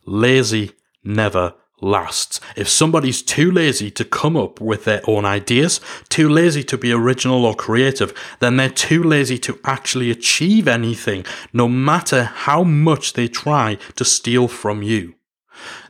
Lazy 0.07 0.73
never 1.03 1.55
lasts. 1.81 2.41
If 2.57 2.69
somebody's 2.69 3.23
too 3.23 3.51
lazy 3.51 3.91
to 3.93 4.05
come 4.05 4.37
up 4.37 4.61
with 4.61 4.85
their 4.85 5.03
own 5.07 5.25
ideas, 5.25 5.81
too 6.09 6.29
lazy 6.29 6.63
to 6.65 6.79
be 6.79 6.93
original 6.93 7.45
or 7.45 7.55
creative, 7.55 8.15
then 8.41 8.57
they're 8.57 8.69
too 8.69 9.03
lazy 9.03 9.39
to 9.39 9.59
actually 9.65 10.11
achieve 10.11 10.67
anything, 10.67 11.25
no 11.53 11.69
matter 11.69 12.25
how 12.25 12.65
much 12.65 13.13
they 13.13 13.29
try 13.29 13.79
to 13.97 14.05
steal 14.05 14.49
from 14.49 14.83
you. 14.83 15.15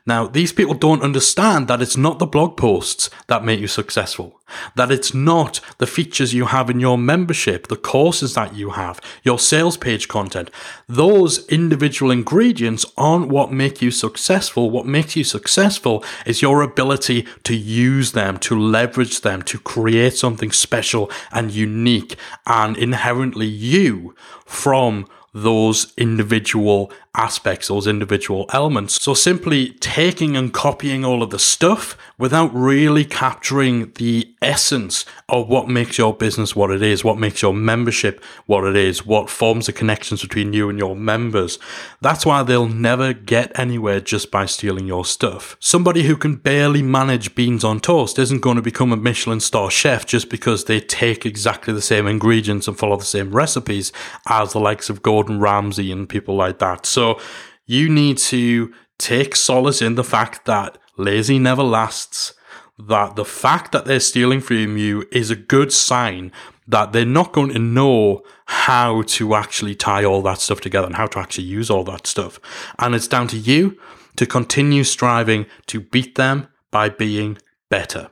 Now, 0.06 0.26
these 0.26 0.52
people 0.52 0.74
don't 0.74 1.02
understand 1.02 1.66
that 1.68 1.80
it's 1.80 1.96
not 1.96 2.18
the 2.18 2.26
blog 2.26 2.56
posts 2.56 3.08
that 3.26 3.44
make 3.44 3.60
you 3.60 3.66
successful, 3.66 4.40
that 4.76 4.92
it's 4.92 5.14
not 5.14 5.60
the 5.78 5.86
features 5.86 6.34
you 6.34 6.46
have 6.46 6.68
in 6.68 6.78
your 6.78 6.98
membership, 6.98 7.68
the 7.68 7.76
courses 7.76 8.34
that 8.34 8.54
you 8.54 8.70
have, 8.70 9.00
your 9.22 9.38
sales 9.38 9.76
page 9.78 10.06
content. 10.06 10.50
Those 10.88 11.46
individual 11.48 12.10
ingredients 12.10 12.84
aren't 12.98 13.28
what 13.28 13.50
make 13.50 13.80
you 13.80 13.90
successful. 13.90 14.70
What 14.70 14.86
makes 14.86 15.16
you 15.16 15.24
successful 15.24 16.04
is 16.26 16.42
your 16.42 16.60
ability 16.60 17.26
to 17.44 17.56
use 17.56 18.12
them, 18.12 18.36
to 18.38 18.58
leverage 18.58 19.22
them, 19.22 19.40
to 19.42 19.58
create 19.58 20.14
something 20.14 20.52
special 20.52 21.10
and 21.32 21.50
unique 21.50 22.16
and 22.46 22.76
inherently 22.76 23.46
you 23.46 24.14
from 24.44 25.06
those 25.34 25.92
individual 25.96 26.92
aspects, 27.14 27.68
those 27.68 27.86
individual 27.86 28.46
elements. 28.52 29.00
So 29.02 29.14
simply 29.14 29.70
taking 29.74 30.36
and 30.36 30.52
copying 30.52 31.04
all 31.04 31.22
of 31.22 31.30
the 31.30 31.38
stuff 31.38 31.96
without 32.18 32.54
really 32.54 33.04
capturing 33.04 33.92
the 33.92 34.32
essence 34.40 35.04
of 35.28 35.48
what 35.48 35.68
makes 35.68 35.98
your 35.98 36.14
business 36.14 36.54
what 36.54 36.70
it 36.70 36.82
is, 36.82 37.02
what 37.02 37.18
makes 37.18 37.42
your 37.42 37.54
membership 37.54 38.22
what 38.46 38.64
it 38.64 38.76
is, 38.76 39.04
what 39.06 39.30
forms 39.30 39.66
the 39.66 39.72
connections 39.72 40.22
between 40.22 40.52
you 40.52 40.68
and 40.68 40.78
your 40.78 40.94
members. 40.94 41.58
That's 42.00 42.26
why 42.26 42.42
they'll 42.42 42.68
never 42.68 43.12
get 43.12 43.56
anywhere 43.58 44.00
just 44.00 44.30
by 44.30 44.46
stealing 44.46 44.86
your 44.86 45.04
stuff. 45.04 45.56
Somebody 45.60 46.04
who 46.04 46.16
can 46.16 46.36
barely 46.36 46.82
manage 46.82 47.34
beans 47.34 47.64
on 47.64 47.80
toast 47.80 48.18
isn't 48.18 48.42
going 48.42 48.56
to 48.56 48.62
become 48.62 48.92
a 48.92 48.96
Michelin 48.96 49.40
star 49.40 49.70
chef 49.70 50.06
just 50.06 50.28
because 50.30 50.64
they 50.64 50.80
take 50.80 51.26
exactly 51.26 51.72
the 51.74 51.82
same 51.82 52.06
ingredients 52.06 52.68
and 52.68 52.78
follow 52.78 52.96
the 52.96 53.04
same 53.04 53.34
recipes 53.34 53.92
as 54.28 54.52
the 54.52 54.60
likes 54.60 54.90
of 54.90 55.02
Gordon 55.02 55.40
Ramsay 55.40 55.90
and 55.90 56.08
people 56.08 56.36
like 56.36 56.58
that. 56.58 56.86
So 56.86 57.03
so 57.04 57.20
you 57.66 57.90
need 57.90 58.16
to 58.16 58.72
take 58.98 59.36
solace 59.36 59.82
in 59.82 59.94
the 59.94 60.04
fact 60.04 60.46
that 60.46 60.78
lazy 60.96 61.38
never 61.38 61.62
lasts, 61.62 62.32
that 62.78 63.14
the 63.16 63.26
fact 63.26 63.72
that 63.72 63.84
they're 63.84 64.00
stealing 64.00 64.40
from 64.40 64.78
you 64.78 65.04
is 65.12 65.30
a 65.30 65.36
good 65.36 65.70
sign 65.70 66.32
that 66.66 66.92
they're 66.92 67.04
not 67.04 67.34
going 67.34 67.52
to 67.52 67.58
know 67.58 68.22
how 68.46 69.02
to 69.02 69.34
actually 69.34 69.74
tie 69.74 70.02
all 70.02 70.22
that 70.22 70.40
stuff 70.40 70.62
together 70.62 70.86
and 70.86 70.96
how 70.96 71.06
to 71.06 71.18
actually 71.18 71.44
use 71.44 71.68
all 71.68 71.84
that 71.84 72.06
stuff. 72.06 72.40
And 72.78 72.94
it's 72.94 73.06
down 73.06 73.28
to 73.28 73.36
you 73.36 73.78
to 74.16 74.24
continue 74.24 74.82
striving 74.82 75.44
to 75.66 75.80
beat 75.80 76.14
them 76.14 76.48
by 76.70 76.88
being 76.88 77.36
better. 77.68 78.08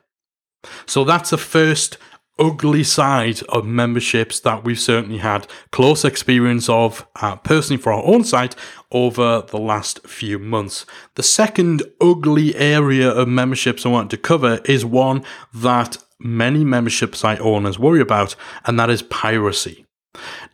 So 0.85 1.03
that's 1.03 1.31
the 1.31 1.39
first 1.39 1.97
ugly 2.39 2.83
side 2.83 3.43
of 3.49 3.65
memberships 3.65 4.41
that 4.41 4.65
we've 4.65 4.81
certainly 4.81 5.19
had 5.19 5.47
close 5.71 6.05
experience 6.05 6.69
of 6.69 7.07
uh, 7.17 7.37
personally 7.37 7.81
for 7.81 7.93
our 7.93 8.05
own 8.05 8.25
site 8.25 8.57
over 8.91 9.43
the 9.49 9.59
last 9.59 10.07
few 10.07 10.39
months. 10.39 10.87
The 11.15 11.23
second 11.23 11.83
ugly 12.01 12.55
area 12.57 13.11
of 13.11 13.29
memberships 13.29 13.85
I 13.85 13.91
want 13.91 14.11
to 14.11 14.17
cover 14.17 14.61
is 14.65 14.85
one 14.85 15.25
that 15.55 15.99
many 16.19 16.65
membership 16.65 17.15
site 17.15 17.41
owners 17.41 17.79
worry 17.79 18.01
about, 18.01 18.35
and 18.65 18.79
that 18.79 18.91
is 18.91 19.03
piracy. 19.03 19.87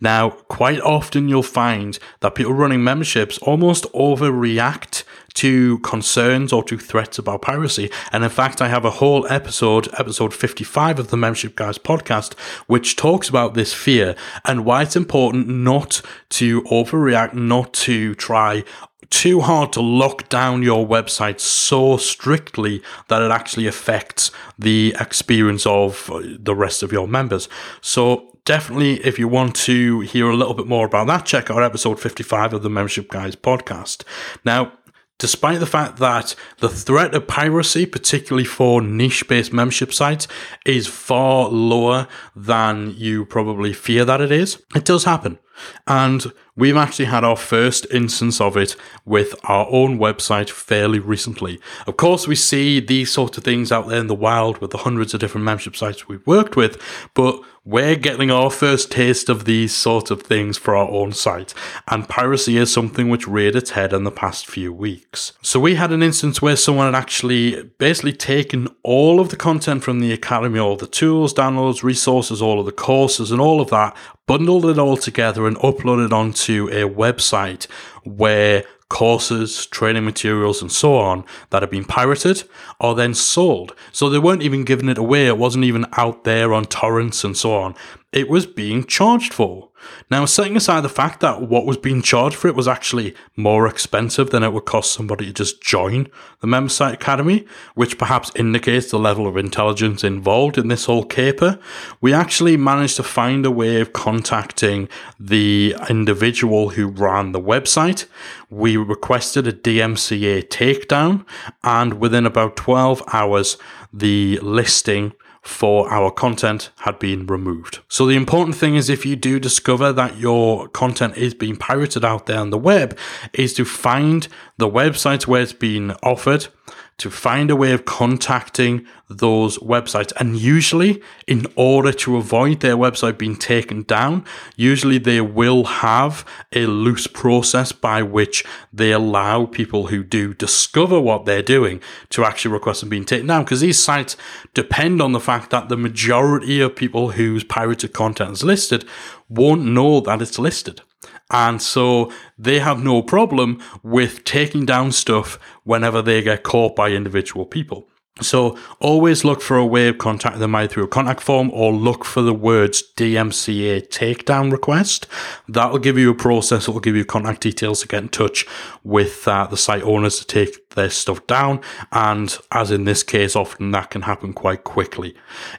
Now, 0.01 0.31
quite 0.31 0.81
often 0.81 1.29
you'll 1.29 1.43
find 1.43 1.99
that 2.21 2.37
people 2.37 2.53
running 2.53 2.85
memberships 2.85 3.39
almost 3.39 3.85
overreact 3.93 5.05
to 5.39 5.79
concerns 5.79 6.53
or 6.53 6.65
to 6.65 6.77
threats 6.77 7.19
about 7.19 7.43
piracy. 7.43 7.91
And 8.11 8.25
in 8.25 8.31
fact, 8.31 8.61
I 8.61 8.69
have 8.69 8.85
a 8.85 8.91
whole 8.91 9.27
episode, 9.29 9.89
episode 9.99 10.35
55 10.35 10.99
of 10.99 11.09
the 11.09 11.17
Membership 11.17 11.55
Guys 11.55 11.79
podcast, 11.79 12.37
which 12.67 12.97
talks 12.97 13.29
about 13.29 13.55
this 13.55 13.73
fear 13.73 14.17
and 14.45 14.65
why 14.65 14.83
it's 14.83 14.97
important 14.97 15.49
not 15.49 16.03
to 16.31 16.63
overreact, 16.63 17.35
not 17.35 17.73
to 17.75 18.17
try 18.17 18.65
too 19.11 19.41
hard 19.41 19.73
to 19.73 19.81
lock 19.81 20.29
down 20.29 20.63
your 20.63 20.87
website 20.87 21.41
so 21.41 21.97
strictly 21.97 22.83
that 23.07 23.23
it 23.23 23.31
actually 23.31 23.67
affects 23.67 24.31
the 24.59 24.95
experience 25.01 25.65
of 25.67 26.11
the 26.39 26.55
rest 26.55 26.83
of 26.83 26.93
your 26.93 27.07
members. 27.07 27.49
So 27.81 28.37
definitely, 28.45 28.95
if 29.07 29.19
you 29.19 29.29
want 29.29 29.55
to 29.55 30.01
hear 30.01 30.29
a 30.29 30.37
little 30.37 30.55
bit 30.55 30.67
more 30.67 30.87
about 30.87 31.07
that, 31.07 31.25
check 31.25 31.51
out 31.51 31.63
episode 31.63 32.01
55 32.01 32.55
of 32.55 32.63
the 32.63 32.71
Membership 32.71 33.09
Guys 33.09 33.37
podcast. 33.37 34.03
Now, 34.45 34.73
despite 35.19 35.61
the 35.61 35.67
fact 35.67 35.99
that 35.99 36.35
the 36.59 36.69
threat 36.69 37.15
of 37.15 37.27
piracy, 37.27 37.87
particularly 37.87 38.45
for 38.45 38.81
niche 38.81 39.27
based 39.29 39.53
membership 39.53 39.93
sites, 39.93 40.29
is 40.65 40.87
far 40.87 41.49
lower 41.49 42.09
than 42.35 42.95
you 42.97 43.25
probably 43.25 43.73
fear 43.73 44.05
that 44.05 44.21
it 44.21 44.33
is, 44.33 44.63
it 44.75 44.85
does 44.85 45.05
happen. 45.05 45.39
And 45.87 46.33
we've 46.57 46.77
actually 46.77 47.07
had 47.07 47.25
our 47.25 47.37
first 47.37 47.87
instance 47.93 48.41
of 48.41 48.57
it 48.57 48.77
with 49.05 49.35
our 49.45 49.67
own 49.71 49.99
website 49.99 50.51
fairly 50.51 50.99
recently. 50.99 51.61
Of 51.87 51.97
course, 51.97 52.29
we 52.29 52.35
see 52.35 52.81
these 52.81 53.13
sorts 53.13 53.39
of 53.39 53.45
things 53.45 53.73
out 53.73 53.89
there 53.89 54.01
in 54.01 54.07
the 54.07 54.15
wild 54.15 54.59
with 54.59 54.71
the 54.71 54.79
hundreds 54.79 55.15
of 55.15 55.21
different 55.21 55.45
membership 55.45 55.77
sites 55.77 56.09
we've 56.09 56.27
worked 56.27 56.57
with, 56.57 56.81
but 57.15 57.41
we're 57.69 57.97
getting 57.97 58.31
our 58.31 58.51
first 58.51 58.91
taste 58.91 59.29
of 59.29 59.45
these 59.45 59.75
sort 59.75 60.11
of 60.11 60.23
things 60.23 60.57
for 60.57 60.75
our 60.75 60.89
own 60.89 61.13
site, 61.13 61.53
and 61.87 62.09
piracy 62.09 62.57
is 62.57 62.73
something 62.73 63.11
which 63.11 63.29
reared 63.29 63.55
its 63.55 63.73
head 63.73 63.93
in 63.93 64.05
the 64.05 64.11
past 64.11 64.47
few 64.47 64.73
weeks. 64.73 65.35
So 65.43 65.61
we 65.61 65.75
had 65.75 65.93
an 65.93 66.03
instance 66.03 66.41
where 66.41 66.57
someone 66.57 66.87
had 66.87 66.95
actually 66.95 67.65
basically 67.77 68.15
taken 68.15 68.69
all 68.83 69.21
of 69.21 69.29
the 69.29 69.37
content 69.37 69.85
from 69.85 70.01
the 70.01 70.15
academy, 70.15 70.59
all 70.59 70.77
the 70.77 70.87
tools, 70.87 71.35
downloads, 71.35 71.83
resources, 71.83 72.41
all 72.41 72.59
of 72.59 72.65
the 72.65 72.73
courses, 72.73 73.31
and 73.31 73.41
all 73.41 73.61
of 73.61 73.69
that, 73.69 73.95
bundled 74.27 74.65
it 74.65 74.79
all 74.79 74.97
together 74.97 75.47
and 75.47 75.59
uploaded 75.59 76.11
onto 76.11 76.69
a 76.69 76.89
website 76.89 77.67
where 78.03 78.65
courses, 78.89 79.67
training 79.67 80.05
materials, 80.05 80.63
and 80.63 80.73
so 80.73 80.97
on 80.97 81.25
that 81.51 81.63
have 81.63 81.71
been 81.71 81.85
pirated 81.85 82.45
are 82.81 82.95
then 82.95 83.15
sold. 83.15 83.75
So 83.93 84.09
they 84.09 84.19
weren't 84.19 84.43
even 84.43 84.65
giving 84.65 84.89
it 84.89 84.99
away. 84.99 85.27
It 85.27 85.39
wasn't 85.39 85.65
even 85.65 85.87
out 85.97 86.25
there 86.25 86.53
on 86.55 86.65
torrents 86.65 87.25
and 87.25 87.37
so 87.37 87.55
on. 87.55 87.75
it 88.13 88.29
was 88.29 88.47
being 88.47 88.85
charged 88.85 89.35
for. 89.35 89.68
Now, 90.11 90.25
setting 90.25 90.57
aside 90.57 90.83
the 90.83 90.89
fact 90.89 91.21
that 91.21 91.43
what 91.43 91.67
was 91.67 91.77
being 91.77 92.03
charged 92.03 92.37
for 92.37 92.49
it 92.49 92.55
was 92.55 92.69
actually 92.69 93.15
more 93.37 93.67
expensive 93.67 94.31
than 94.31 94.43
it 94.43 94.53
would 94.53 94.65
cost 94.65 94.93
somebody 94.93 95.27
to 95.27 95.33
just 95.33 95.63
join 95.63 96.09
the 96.41 96.47
Member 96.47 96.71
Site 96.71 96.95
Academy, 96.95 97.47
which 97.75 97.99
perhaps 97.99 98.31
indicates 98.37 98.91
the 98.91 98.99
level 98.99 99.27
of 99.27 99.37
intelligence 99.37 100.05
involved 100.05 100.57
in 100.57 100.69
this 100.69 100.85
whole 100.85 101.05
caper, 101.05 101.59
we 102.01 102.13
actually 102.13 102.57
managed 102.57 102.97
to 102.97 103.03
find 103.03 103.45
a 103.45 103.51
way 103.51 103.81
of 103.81 103.93
contacting 103.93 104.89
the 105.19 105.75
individual 105.89 106.71
who 106.71 106.87
ran 106.87 107.33
the 107.33 107.41
website. 107.41 108.07
We 108.51 108.77
requested 108.77 109.47
a 109.47 109.53
DMCA 109.53 110.49
takedown, 110.49 111.25
and 111.65 111.95
within 111.95 112.25
about 112.25 112.57
12 112.57 113.03
hours, 113.13 113.57
the 113.93 114.39
listing 114.43 115.13
for 115.43 115.89
our 115.91 116.11
content 116.11 116.71
had 116.81 116.99
been 116.99 117.27
removed. 117.27 117.81
So 117.89 118.07
the 118.07 118.17
important 118.17 118.57
thing 118.57 118.75
is 118.75 118.89
if 118.89 119.07
you 119.07 119.17
do 119.17 119.39
discover 119.39 119.93
that 119.93 120.19
your 120.19 120.69
content 120.69 121.17
is 121.17 121.35
being 121.35 121.57
pirated 121.57 122.05
out 122.05 122.27
there 122.27 122.39
on 122.39 122.51
the 122.51 122.59
web 122.59 122.99
is 123.33 123.55
to 123.55 123.65
find 123.65 124.29
the 124.59 124.69
websites 124.69 125.27
where 125.27 125.43
it's 125.43 125.53
being 125.53 125.93
offered 126.03 126.49
to 126.99 127.11
find 127.11 127.51
a 127.51 127.57
way 127.57 127.73
of 127.73 127.85
contacting 127.85 128.85
those 129.09 129.57
websites. 129.59 130.13
And 130.19 130.37
usually, 130.37 131.01
in 131.27 131.47
order 131.55 131.93
to 131.93 132.17
avoid 132.17 132.61
their 132.61 132.77
website 132.77 133.19
being 133.19 133.37
taken 133.37 133.85
down, 133.85 134.25
usually 134.57 134.99
they 134.99 135.21
will 135.21 135.65
have 135.65 136.25
a 136.53 136.67
loose 136.67 137.07
process 137.07 137.71
by 137.71 138.03
which 138.03 138.45
they 138.73 138.93
allow 138.93 139.47
people 139.47 139.87
who 139.87 140.03
do 140.03 140.35
discover 140.35 141.01
what 141.01 141.25
they're 141.25 141.43
doing 141.43 141.81
to 142.11 142.25
actually 142.25 142.53
request 142.53 142.81
them 142.81 142.89
being 142.89 143.05
taken 143.05 143.29
down. 143.29 143.45
Because 143.45 143.61
these 143.61 143.83
sites 143.83 144.17
depend 144.53 145.01
on 145.01 145.13
the 145.13 145.21
fact 145.21 145.51
that 145.51 145.69
the 145.69 145.77
majority 145.77 146.61
of 146.61 146.75
people 146.75 147.13
whose 147.13 147.45
pirated 147.45 147.93
content 147.93 148.33
is 148.33 148.45
listed 148.45 148.85
won't 149.29 149.65
know 149.65 150.01
that 150.01 150.21
it's 150.21 150.39
listed. 150.39 150.83
And 151.31 151.61
so 151.61 152.13
they 152.39 152.59
have 152.59 152.83
no 152.83 153.03
problem 153.03 153.63
with 153.83 154.25
taking 154.25 154.65
down 154.65 154.93
stuff 154.93 155.39
whenever 155.65 156.01
they 156.01 156.23
get 156.23 156.43
caught 156.43 156.75
by 156.75 156.91
individual 156.91 157.45
people. 157.45 157.89
So 158.21 158.59
always 158.81 159.25
look 159.25 159.41
for 159.41 159.57
a 159.57 159.67
way 159.67 159.89
of 159.89 159.99
contacting 159.99 160.41
them 160.41 160.55
either 160.55 160.73
through 160.73 160.85
a 160.85 160.89
contact 160.89 161.21
form 161.21 161.51
or 161.53 161.73
look 161.73 162.05
for 162.05 162.23
the 162.23 162.35
words 162.35 162.83
DMCA 162.97 163.89
takedown 163.89 164.51
request. 164.51 165.07
That'll 165.49 165.79
give 165.79 165.99
you 165.99 166.11
a 166.11 166.15
process. 166.15 166.69
It'll 166.69 166.81
give 166.81 166.97
you 166.97 167.05
contact 167.05 167.43
details 167.43 167.81
to 167.83 167.89
get 167.89 168.03
in 168.03 168.09
touch 168.09 168.45
with 168.83 169.27
uh, 169.29 169.47
the 169.47 169.57
site 169.57 169.83
owners 169.83 170.19
to 170.19 170.27
take 170.27 170.68
their 170.71 170.91
stuff 170.91 171.27
down. 171.27 171.61
And 171.93 172.37
as 172.53 172.71
in 172.71 172.85
this 172.85 173.03
case, 173.03 173.35
often 173.35 173.71
that 173.73 173.91
can 173.91 174.03
happen 174.03 174.33
quite 174.33 174.65
quickly. 174.65 175.15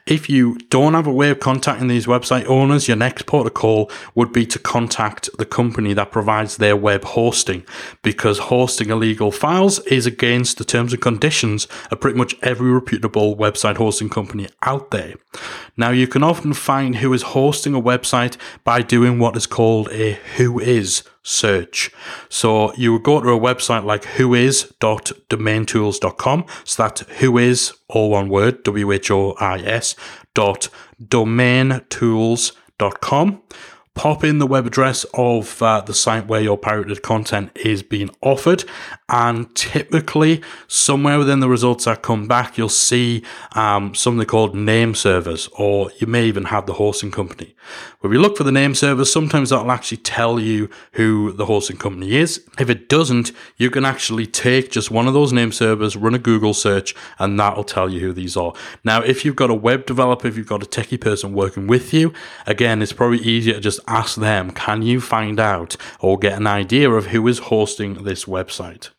If 0.06 0.28
you 0.28 0.58
don't 0.68 0.94
have 0.94 1.06
a 1.06 1.12
way 1.12 1.30
of 1.30 1.40
contacting 1.40 1.88
these 1.88 2.06
website 2.06 2.46
owners, 2.46 2.88
your 2.88 2.96
next 2.96 3.26
port 3.26 3.46
of 3.46 3.54
call 3.54 3.90
would 4.14 4.32
be 4.32 4.46
to 4.46 4.58
contact 4.58 5.28
the 5.38 5.44
company 5.44 5.92
that 5.94 6.12
provides 6.12 6.56
their 6.56 6.76
web 6.76 7.04
hosting 7.04 7.64
because 8.02 8.38
hosting 8.38 8.90
illegal 8.90 9.30
files 9.30 9.78
is 9.80 10.06
against 10.06 10.58
the 10.58 10.64
terms 10.64 10.92
and 10.92 11.02
conditions 11.02 11.66
of 11.90 12.00
pretty 12.00 12.18
much 12.18 12.36
every 12.42 12.70
reputable 12.70 13.36
website 13.36 13.76
hosting 13.76 14.08
company 14.08 14.48
out 14.62 14.90
there. 14.90 15.14
Now, 15.76 15.90
you 15.90 16.06
can 16.06 16.22
often 16.22 16.52
find 16.52 16.96
who 16.96 17.12
is 17.12 17.22
hosting 17.22 17.74
a 17.74 17.80
website 17.80 18.36
by 18.64 18.82
doing 18.82 19.18
what 19.18 19.36
is 19.36 19.46
called 19.46 19.88
a 19.90 20.18
whois 20.36 21.02
search. 21.22 21.90
So 22.28 22.72
you 22.74 22.92
would 22.94 23.02
go 23.02 23.20
to 23.20 23.28
a 23.30 23.38
website 23.38 23.84
like 23.84 24.04
whois.domaintools.com. 24.04 26.44
So 26.64 26.82
that's 26.82 27.02
whois, 27.02 27.72
all 27.88 28.10
one 28.10 28.28
word, 28.28 28.62
W 28.64 28.92
H 28.92 29.10
O 29.10 29.32
I 29.40 29.60
S, 29.60 29.96
dot 30.34 30.68
domaintools.com 31.02 33.42
pop 34.00 34.24
in 34.24 34.38
the 34.38 34.46
web 34.46 34.66
address 34.66 35.04
of 35.12 35.62
uh, 35.62 35.78
the 35.82 35.92
site 35.92 36.26
where 36.26 36.40
your 36.40 36.56
pirated 36.56 37.02
content 37.02 37.50
is 37.54 37.82
being 37.82 38.08
offered. 38.22 38.64
And 39.10 39.54
typically, 39.54 40.40
somewhere 40.68 41.18
within 41.18 41.40
the 41.40 41.50
results 41.50 41.84
that 41.84 42.00
come 42.00 42.26
back, 42.26 42.56
you'll 42.56 42.70
see 42.70 43.22
um, 43.52 43.94
something 43.94 44.26
called 44.26 44.54
name 44.54 44.94
servers, 44.94 45.50
or 45.58 45.90
you 45.98 46.06
may 46.06 46.24
even 46.24 46.44
have 46.44 46.64
the 46.64 46.72
hosting 46.72 47.10
company. 47.10 47.54
When 48.00 48.12
you 48.12 48.20
look 48.20 48.38
for 48.38 48.44
the 48.44 48.52
name 48.52 48.74
servers, 48.74 49.12
sometimes 49.12 49.50
that'll 49.50 49.70
actually 49.70 49.98
tell 49.98 50.40
you 50.40 50.70
who 50.92 51.32
the 51.32 51.44
hosting 51.44 51.76
company 51.76 52.14
is. 52.14 52.42
If 52.58 52.70
it 52.70 52.88
doesn't, 52.88 53.32
you 53.58 53.68
can 53.68 53.84
actually 53.84 54.26
take 54.26 54.70
just 54.70 54.90
one 54.90 55.08
of 55.08 55.12
those 55.12 55.32
name 55.32 55.52
servers, 55.52 55.96
run 55.96 56.14
a 56.14 56.18
Google 56.18 56.54
search, 56.54 56.94
and 57.18 57.38
that'll 57.38 57.64
tell 57.64 57.90
you 57.90 58.00
who 58.00 58.12
these 58.14 58.36
are. 58.36 58.54
Now, 58.82 59.02
if 59.02 59.24
you've 59.24 59.36
got 59.36 59.50
a 59.50 59.54
web 59.54 59.84
developer, 59.84 60.26
if 60.26 60.38
you've 60.38 60.46
got 60.46 60.62
a 60.62 60.66
techie 60.66 61.00
person 61.00 61.34
working 61.34 61.66
with 61.66 61.92
you, 61.92 62.14
again, 62.46 62.80
it's 62.80 62.94
probably 62.94 63.18
easier 63.18 63.54
to 63.54 63.60
just 63.60 63.80
ask 63.90 64.16
them, 64.16 64.50
can 64.52 64.82
you 64.82 65.00
find 65.00 65.40
out 65.40 65.76
or 66.00 66.18
get 66.18 66.38
an 66.38 66.46
idea 66.46 66.90
of 66.90 67.06
who 67.06 67.26
is 67.28 67.38
hosting 67.38 68.04
this 68.04 68.24
website? 68.24 68.90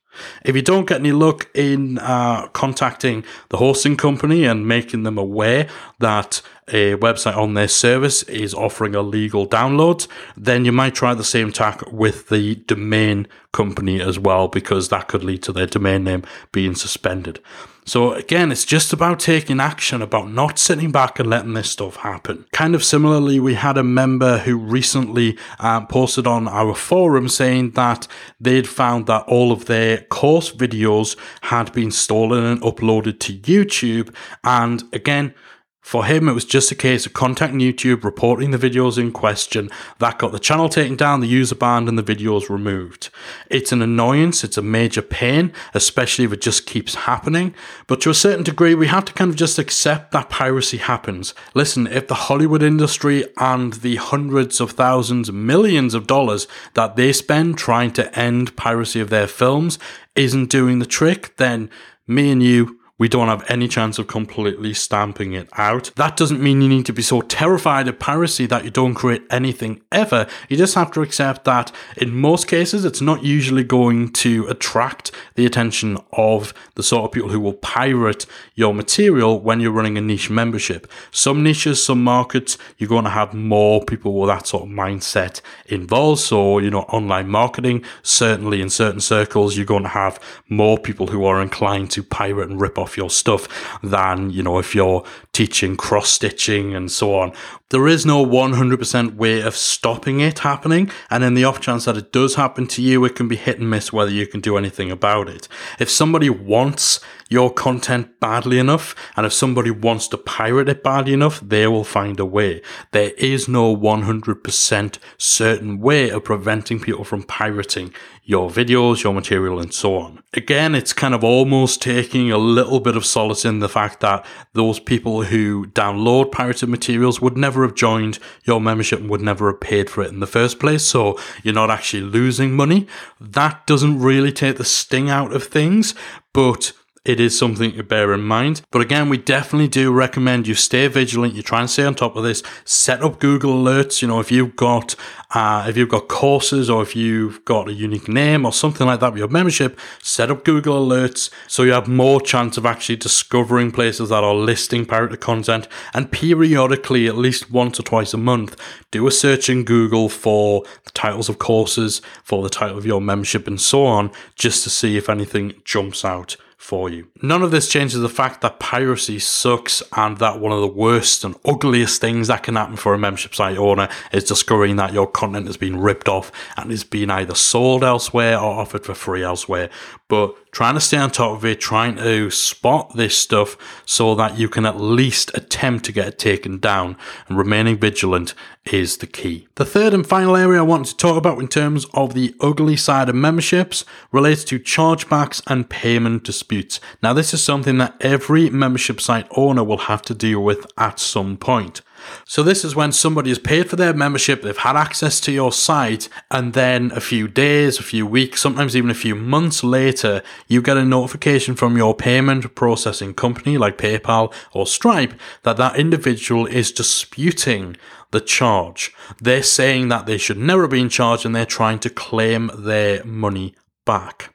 If 0.43 0.56
you 0.58 0.62
don't 0.62 0.88
get 0.88 0.99
any 0.99 1.13
luck 1.13 1.49
in 1.56 1.97
uh, 1.99 2.47
contacting 2.47 3.23
the 3.49 3.58
hosting 3.58 3.95
company 3.95 4.43
and 4.43 4.67
making 4.67 5.04
them 5.04 5.17
aware 5.17 5.69
that 5.99 6.41
a 6.67 6.95
website 6.95 7.38
on 7.38 7.54
their 7.54 7.69
service 7.69 8.23
is 8.23 8.54
offering 8.54 8.93
illegal 8.93 9.47
downloads, 9.47 10.08
then 10.36 10.65
you 10.65 10.71
might 10.73 10.95
try 10.95 11.13
the 11.13 11.23
same 11.23 11.51
tack 11.51 11.82
with 11.91 12.27
the 12.27 12.56
domain 12.56 13.27
company 13.54 14.01
as 14.01 14.19
well, 14.19 14.47
because 14.47 14.89
that 14.89 15.08
could 15.08 15.23
lead 15.23 15.43
to 15.43 15.54
their 15.54 15.65
domain 15.65 16.04
name 16.04 16.23
being 16.51 16.75
suspended. 16.75 17.39
So 17.86 18.13
again, 18.13 18.52
it's 18.52 18.65
just 18.65 18.94
about 18.94 19.20
taking 19.20 19.60
action, 19.60 20.02
about 20.02 20.30
not 20.30 20.60
sitting 20.60 20.91
back 20.91 21.20
and 21.20 21.30
letting 21.30 21.54
this 21.54 21.72
stuff 21.72 21.98
happen. 21.98 22.46
Kind 22.52 22.76
of 22.76 22.84
similarly, 22.84 23.39
we 23.39 23.56
had 23.56 23.78
a 23.78 23.84
member 23.84 24.38
who 24.38 24.56
recently 24.58 25.38
uh, 25.60 25.86
posted 25.86 26.28
on 26.28 26.48
our 26.48 26.76
forum 26.76 27.28
saying 27.28 27.72
that 27.72 28.08
they'd 28.39 28.67
found 28.67 29.08
that 29.08 29.24
all 29.28 29.52
of 29.52 29.65
their 29.65 30.02
course 30.04 30.52
videos 30.52 31.17
had 31.41 31.74
been 31.74 31.91
stolen 31.91 32.44
and 32.44 32.62
uploaded 32.62 33.20
to 33.20 33.34
YouTube. 33.34 34.13
And 34.44 34.84
again, 34.94 35.34
for 35.82 36.06
him, 36.06 36.30
it 36.30 36.34
was 36.34 36.46
just 36.46 36.72
a 36.72 36.76
case 36.76 37.08
of 37.08 37.13
contacting 37.13 37.60
YouTube, 37.60 38.04
reporting 38.04 38.52
the 38.52 38.58
videos 38.58 39.00
in 39.00 39.12
question. 39.12 39.70
That 39.98 40.20
got 40.20 40.32
the 40.32 40.39
channel 40.39 40.70
taken 40.70 40.96
down, 40.96 41.22
the 41.22 41.28
user 41.28 41.56
banned, 41.56 41.89
and 41.89 41.98
the 41.98 42.04
videos 42.04 42.50
removed. 42.50 43.10
It's 43.50 43.72
an 43.72 43.82
annoyance, 43.82 44.44
it's 44.44 44.58
a 44.58 44.62
major 44.62 45.02
pain, 45.02 45.52
especially 45.74 46.24
if 46.24 46.34
it 46.34 46.41
just 46.41 46.67
keeps 46.67 46.94
happening. 46.94 47.56
But 47.88 48.00
to 48.02 48.12
a 48.12 48.15
certain 48.15 48.44
degree, 48.44 48.76
we 48.76 48.88
have 48.88 49.06
to 49.06 49.13
kind 49.13 49.32
of 49.32 49.36
just 49.36 49.58
accept 49.58 50.12
that 50.12 50.30
piracy 50.30 50.78
happens. 50.78 51.34
Listen, 51.56 51.88
if 51.88 52.08
the 52.08 52.13
Hollywood 52.13 52.62
industry 52.62 53.26
and 53.38 53.74
the 53.74 53.96
hundreds 53.96 54.62
of 54.62 54.72
thousands, 54.72 55.32
millions 55.32 55.96
of 55.96 56.06
dollars 56.06 56.48
that 56.76 56.96
they 56.96 57.12
spend 57.12 57.58
trying 57.58 57.91
to 57.94 58.17
end 58.17 58.56
piracy 58.56 59.00
of 59.00 59.10
their 59.10 59.28
films 59.28 59.80
isn't 60.15 60.50
doing 60.50 60.78
the 60.78 60.86
trick, 60.86 61.36
then 61.38 61.72
me 62.08 62.32
and 62.32 62.44
you 62.44 62.81
we 63.02 63.10
don't 63.10 63.30
have 63.30 63.44
any 63.50 63.68
chance 63.68 63.98
of 63.98 64.06
completely 64.06 64.76
stamping 64.76 65.34
it 65.34 65.50
out. 65.58 65.90
That 65.96 66.16
doesn't 66.16 66.40
mean 66.40 66.62
you 66.62 66.70
need 66.70 66.86
to 66.86 66.94
be 66.94 67.02
so 67.02 67.22
terrified 67.22 67.88
of 67.88 67.98
piracy 67.98 68.46
that 68.46 68.64
you 68.64 68.70
don't 68.70 68.94
create 68.94 69.24
anything 69.32 69.82
ever. 69.92 70.28
You 70.50 70.56
just 70.56 70.76
have 70.76 70.92
to 70.92 71.02
accept 71.02 71.44
that 71.46 71.72
in 71.98 72.14
most 72.14 72.48
cases, 72.48 72.86
it's 72.86 73.02
not 73.02 73.24
usually 73.24 73.64
going 73.64 74.14
to 74.26 74.46
attract 74.50 75.12
the 75.34 75.48
attention 75.48 75.98
of 76.14 76.54
the 76.76 76.84
sort 76.84 77.06
of 77.06 77.12
people 77.12 77.30
who 77.30 77.40
will 77.40 77.54
pirate 77.54 78.28
your 78.54 78.72
material 78.72 79.40
when 79.40 79.60
you're 79.60 79.72
running 79.72 79.98
a 79.98 80.02
niche 80.02 80.30
membership. 80.30 80.86
Some 81.10 81.42
niches, 81.42 81.84
some 81.84 82.04
markets, 82.04 82.56
you're 82.78 82.88
going 82.88 83.06
to 83.06 83.10
have 83.10 83.34
more 83.34 83.84
people 83.84 84.14
with 84.14 84.28
that 84.28 84.46
sort 84.46 84.66
of 84.66 84.70
mindset 84.70 85.42
involved. 85.66 86.22
So, 86.22 86.60
you 86.60 86.70
know, 86.70 86.82
online 86.82 87.30
marketing, 87.30 87.84
certainly 88.04 88.62
in 88.62 88.70
certain 88.70 89.02
circles, 89.02 89.58
you're 89.58 89.66
going 89.66 89.90
to 89.90 89.90
have 89.90 90.20
more 90.50 90.78
people 90.78 91.08
who 91.08 91.26
are 91.26 91.42
inclined 91.42 91.90
to 91.90 92.04
pirate 92.04 92.48
and 92.48 92.62
rip 92.62 92.78
off 92.78 92.90
off 92.91 92.97
your 92.97 93.10
stuff 93.10 93.47
than, 93.82 94.30
you 94.30 94.43
know, 94.43 94.60
if 94.60 94.75
you're 94.75 95.04
teaching 95.34 95.77
cross 95.77 96.10
stitching 96.10 96.75
and 96.75 96.91
so 96.91 97.15
on. 97.15 97.32
There 97.71 97.88
is 97.88 98.05
no 98.05 98.25
100% 98.25 99.15
way 99.15 99.39
of 99.39 99.55
stopping 99.55 100.19
it 100.19 100.39
happening. 100.39 100.91
And 101.10 101.23
in 101.23 101.36
the 101.36 101.45
off 101.45 101.62
chance 101.62 101.86
that 101.86 101.95
it 101.95 102.12
does 102.12 102.36
happen 102.36 102.67
to 102.67 102.81
you, 102.81 103.05
it 103.05 103.15
can 103.15 103.29
be 103.29 103.38
hit 103.38 103.60
and 103.60 103.69
miss 103.69 103.93
whether 103.93 104.12
you 104.12 104.27
can 104.27 104.41
do 104.41 104.57
anything 104.57 104.91
about 104.91 105.29
it. 105.29 105.47
If 105.79 105.89
somebody 105.89 106.29
wants 106.29 106.99
your 107.29 107.49
content 107.49 108.19
badly 108.19 108.60
enough, 108.60 108.93
and 109.15 109.25
if 109.25 109.31
somebody 109.31 109.71
wants 109.71 110.10
to 110.10 110.17
pirate 110.17 110.67
it 110.67 110.84
badly 110.84 111.13
enough, 111.13 111.39
they 111.39 111.65
will 111.65 111.86
find 111.86 112.19
a 112.19 112.25
way. 112.25 112.62
There 112.91 113.12
is 113.12 113.47
no 113.47 113.73
100% 113.73 114.97
certain 115.17 115.79
way 115.79 116.10
of 116.10 116.25
preventing 116.25 116.81
people 116.81 117.05
from 117.05 117.23
pirating 117.23 117.93
your 118.25 118.49
videos, 118.49 119.03
your 119.03 119.13
material, 119.13 119.60
and 119.60 119.73
so 119.73 119.97
on. 119.97 120.21
Again, 120.34 120.75
it's 120.75 120.93
kind 120.93 121.15
of 121.15 121.23
almost 121.23 121.81
taking 121.81 122.31
a 122.31 122.38
little 122.38 122.81
bit 122.81 122.97
of 122.97 123.05
solace 123.05 123.45
in 123.45 123.60
the 123.60 123.69
fact 123.69 124.01
that 124.01 124.25
those 124.53 124.79
people 124.79 125.23
who 125.23 125.67
download 125.67 126.31
pirated 126.31 126.67
materials 126.69 127.21
would 127.21 127.38
never 127.38 127.61
have 127.63 127.76
joined 127.76 128.19
your 128.43 128.62
membership 128.62 129.02
would 129.02 129.21
never 129.21 129.52
have 129.52 129.62
paid 129.62 129.89
for 129.89 130.04
it 130.04 130.12
in 130.12 130.19
the 130.19 130.28
first 130.28 130.60
place. 130.60 130.84
So 130.84 131.19
you're 131.43 131.54
not 131.54 131.71
actually 131.71 132.04
losing 132.04 132.54
money. 132.54 132.88
That 133.19 133.65
doesn't 133.67 134.00
really 134.00 134.32
take 134.32 134.58
the 134.58 134.65
sting 134.65 135.10
out 135.10 135.34
of 135.34 135.43
things, 135.43 135.93
but 136.34 136.74
it 137.04 137.20
is 137.20 137.38
something 137.38 137.72
to 137.72 137.84
bear 137.84 138.14
in 138.14 138.22
mind. 138.22 138.62
But 138.70 138.82
again, 138.84 139.10
we 139.10 139.18
definitely 139.18 139.68
do 139.68 139.92
recommend 139.92 140.48
you 140.48 140.54
stay 140.54 140.88
vigilant. 140.88 141.34
You 141.34 141.42
try 141.42 141.62
and 141.62 141.70
stay 141.70 141.84
on 141.84 141.96
top 141.96 142.16
of 142.16 142.24
this. 142.24 142.44
Set 142.64 143.02
up 143.04 143.20
Google 143.20 143.56
alerts. 143.56 144.04
You 144.04 144.08
know, 144.08 144.20
if 144.20 144.32
you've 144.32 144.56
got 144.56 144.96
uh, 145.34 145.66
if 145.68 145.78
you've 145.78 145.90
got 145.90 146.10
courses 146.10 146.70
or 146.70 146.84
if 146.84 146.96
you've 146.96 147.44
got 147.44 147.68
a 147.68 147.74
unique 147.74 148.08
name 148.08 148.46
or 148.46 148.54
something 148.54 148.86
like 148.86 149.00
that 149.00 149.14
with 149.14 149.20
your 149.20 149.30
membership, 149.30 149.80
set 150.04 150.30
up 150.30 150.46
Google 150.46 150.86
alerts 150.86 151.32
so 151.48 151.64
you 151.64 151.72
have 151.72 151.88
more 151.88 152.22
chance 152.22 152.56
of 152.58 152.68
actually 152.68 152.98
discovering 152.98 153.72
places 153.72 154.10
that 154.10 154.24
are 154.24 154.36
listing 154.36 154.86
pirated 154.86 155.22
content. 155.22 155.68
And 155.96 156.12
periodically, 156.12 157.08
at 157.08 157.18
least 157.18 157.50
once 157.50 157.80
or 157.80 157.84
twice 157.84 158.14
a 158.14 158.18
month, 158.18 158.56
do 158.92 159.08
a 159.08 159.12
search 159.12 159.50
in 159.50 159.64
Google 159.64 160.08
for 160.08 160.64
the 160.84 160.92
titles 160.92 161.30
of 161.30 161.40
courses, 161.40 162.02
for 162.24 162.44
the 162.44 162.50
title 162.50 162.78
of 162.78 162.86
your 162.86 163.02
membership, 163.02 163.48
and 163.48 163.60
so 163.60 163.86
on, 163.86 164.12
just 164.36 164.64
to 164.66 164.70
see 164.70 164.98
if 164.98 165.10
anything 165.10 165.54
jumps 165.66 166.06
out 166.06 166.38
for 166.62 166.91
you. 166.91 167.08
None 167.24 167.41
of 167.41 167.50
this 167.50 167.67
changes 167.67 168.00
the 168.00 168.08
fact 168.08 168.41
that 168.41 168.60
piracy 168.60 169.17
sucks 169.17 169.82
and 169.97 170.19
that 170.19 170.39
one 170.39 170.52
of 170.52 170.62
the 170.62 170.67
worst 170.67 171.24
and 171.24 171.36
ugliest 171.43 172.00
things 172.00 172.28
that 172.28 172.43
can 172.43 172.56
happen 172.56 172.76
for 172.76 172.93
a 172.93 173.00
membership 173.00 173.34
site 173.34 173.58
owner 173.58 173.89
is 174.13 174.24
discovering 174.24 174.76
that 174.76 174.93
your 174.93 175.08
content 175.08 175.47
has 175.47 175.58
been 175.58 175.80
ripped 175.80 176.08
off 176.08 176.32
and 176.58 176.71
is 176.71 176.84
being 176.84 177.10
either 177.10 177.34
sold 177.34 177.84
elsewhere 177.84 178.38
or 178.38 178.60
offered 178.60 178.86
for 178.86 178.93
free 178.93 179.24
elsewhere. 179.24 179.71
But 180.12 180.52
trying 180.52 180.74
to 180.74 180.82
stay 180.82 180.97
on 180.97 181.10
top 181.10 181.38
of 181.38 181.45
it, 181.45 181.62
trying 181.62 181.95
to 181.95 182.30
spot 182.32 182.97
this 182.97 183.17
stuff 183.17 183.56
so 183.86 184.13
that 184.15 184.38
you 184.38 184.50
can 184.50 184.65
at 184.65 184.78
least 184.78 185.32
attempt 185.34 185.86
to 185.86 185.93
get 185.93 186.06
it 186.10 186.19
taken 186.19 186.60
down 186.60 186.97
and 187.30 187.38
remaining 187.38 187.78
vigilant 187.78 188.34
is 188.65 188.97
the 188.97 189.08
key. 189.08 189.47
The 189.56 189.63
third 189.63 189.93
and 189.93 190.06
final 190.06 190.36
area 190.36 190.60
I 190.60 190.63
want 190.63 190.88
to 190.88 190.97
talk 190.97 191.15
about 191.15 191.39
in 191.39 191.47
terms 191.47 191.86
of 191.93 192.13
the 192.13 192.36
ugly 192.41 192.76
side 192.76 193.08
of 193.08 193.15
memberships 193.15 193.86
relates 194.12 194.43
to 194.43 194.60
chargebacks 194.60 195.41
and 195.47 195.69
payment 195.69 196.26
disputes. 196.26 196.82
Now, 197.02 197.13
this 197.13 197.34
is 197.34 197.41
something 197.41 197.78
that 197.78 197.95
every 198.02 198.50
membership 198.50 199.00
site 199.00 199.28
owner 199.38 199.63
will 199.63 199.78
have 199.78 200.02
to 200.02 200.13
deal 200.13 200.43
with 200.43 200.67
at 200.78 201.00
some 201.00 201.38
point. 201.38 201.80
So 202.26 202.44
this 202.44 202.64
is 202.64 202.76
when 202.76 202.92
somebody 202.92 203.30
has 203.30 203.40
paid 203.40 203.70
for 203.70 203.76
their 203.76 203.94
membership, 203.94 204.42
they've 204.42 204.58
had 204.58 204.76
access 204.76 205.20
to 205.22 205.32
your 205.32 205.52
site, 205.52 206.10
and 206.30 206.54
then 206.54 206.92
a 206.94 207.02
few 207.02 207.28
days, 207.28 207.80
a 207.80 207.84
few 207.84 208.06
weeks, 208.06 208.42
sometimes 208.42 208.76
even 208.76 208.90
a 208.90 208.96
few 208.96 209.16
months 209.16 209.64
later, 209.64 210.22
you 210.48 210.62
get 210.62 210.78
a 210.78 210.86
notification 210.86 211.56
from 211.56 211.78
your 211.78 211.96
payment 211.96 212.56
processing 212.56 213.14
company 213.14 213.58
like 213.58 213.78
PayPal 213.78 214.34
or 214.54 214.66
Stripe 214.68 215.14
that 215.44 215.58
that 215.58 215.78
individual 215.78 216.46
is 216.46 216.72
disputing 216.72 217.78
the 218.12 218.22
charge. 218.22 218.94
They're 219.20 219.44
saying 219.44 219.88
that 219.88 220.06
they 220.06 220.18
should 220.18 220.38
never 220.38 220.64
have 220.64 220.72
been 220.72 220.90
charged 220.90 221.26
and 221.26 221.36
they're 221.36 221.46
trying 221.46 221.80
to 221.80 221.90
claim 221.90 222.52
their 222.58 223.04
money 223.04 223.56
back. 223.86 224.34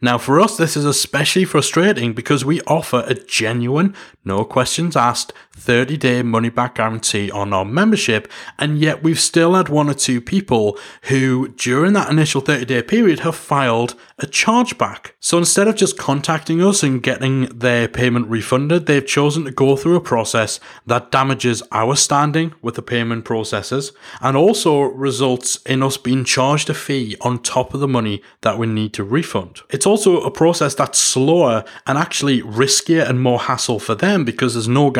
Now, 0.00 0.18
for 0.18 0.40
us, 0.40 0.56
this 0.56 0.76
is 0.76 0.84
especially 0.84 1.44
frustrating 1.44 2.12
because 2.12 2.44
we 2.44 2.60
offer 2.62 3.04
a 3.06 3.14
genuine, 3.14 3.94
no 4.24 4.44
questions 4.44 4.96
asked, 4.96 5.32
30 5.60 5.96
day 5.98 6.22
money 6.22 6.48
back 6.48 6.76
guarantee 6.76 7.30
on 7.30 7.52
our 7.52 7.64
membership, 7.64 8.30
and 8.58 8.78
yet 8.78 9.02
we've 9.02 9.20
still 9.20 9.54
had 9.54 9.68
one 9.68 9.90
or 9.90 9.94
two 9.94 10.20
people 10.20 10.78
who, 11.04 11.48
during 11.48 11.92
that 11.92 12.10
initial 12.10 12.40
30 12.40 12.64
day 12.64 12.82
period, 12.82 13.20
have 13.20 13.36
filed 13.36 13.94
a 14.18 14.26
chargeback. 14.26 15.12
So 15.20 15.38
instead 15.38 15.68
of 15.68 15.76
just 15.76 15.98
contacting 15.98 16.62
us 16.62 16.82
and 16.82 17.02
getting 17.02 17.44
their 17.46 17.88
payment 17.88 18.28
refunded, 18.28 18.86
they've 18.86 19.06
chosen 19.06 19.44
to 19.44 19.50
go 19.50 19.76
through 19.76 19.96
a 19.96 20.00
process 20.00 20.60
that 20.86 21.10
damages 21.10 21.62
our 21.72 21.94
standing 21.94 22.54
with 22.62 22.74
the 22.74 22.82
payment 22.82 23.24
processors 23.24 23.92
and 24.20 24.36
also 24.36 24.80
results 24.80 25.56
in 25.66 25.82
us 25.82 25.96
being 25.96 26.24
charged 26.24 26.70
a 26.70 26.74
fee 26.74 27.16
on 27.20 27.42
top 27.42 27.74
of 27.74 27.80
the 27.80 27.88
money 27.88 28.22
that 28.40 28.58
we 28.58 28.66
need 28.66 28.94
to 28.94 29.04
refund. 29.04 29.60
It's 29.68 29.86
also 29.86 30.20
a 30.22 30.30
process 30.30 30.74
that's 30.74 30.98
slower 30.98 31.64
and 31.86 31.98
actually 31.98 32.42
riskier 32.42 33.08
and 33.08 33.20
more 33.20 33.40
hassle 33.40 33.78
for 33.78 33.94
them 33.94 34.24
because 34.24 34.54
there's 34.54 34.68
no 34.68 34.90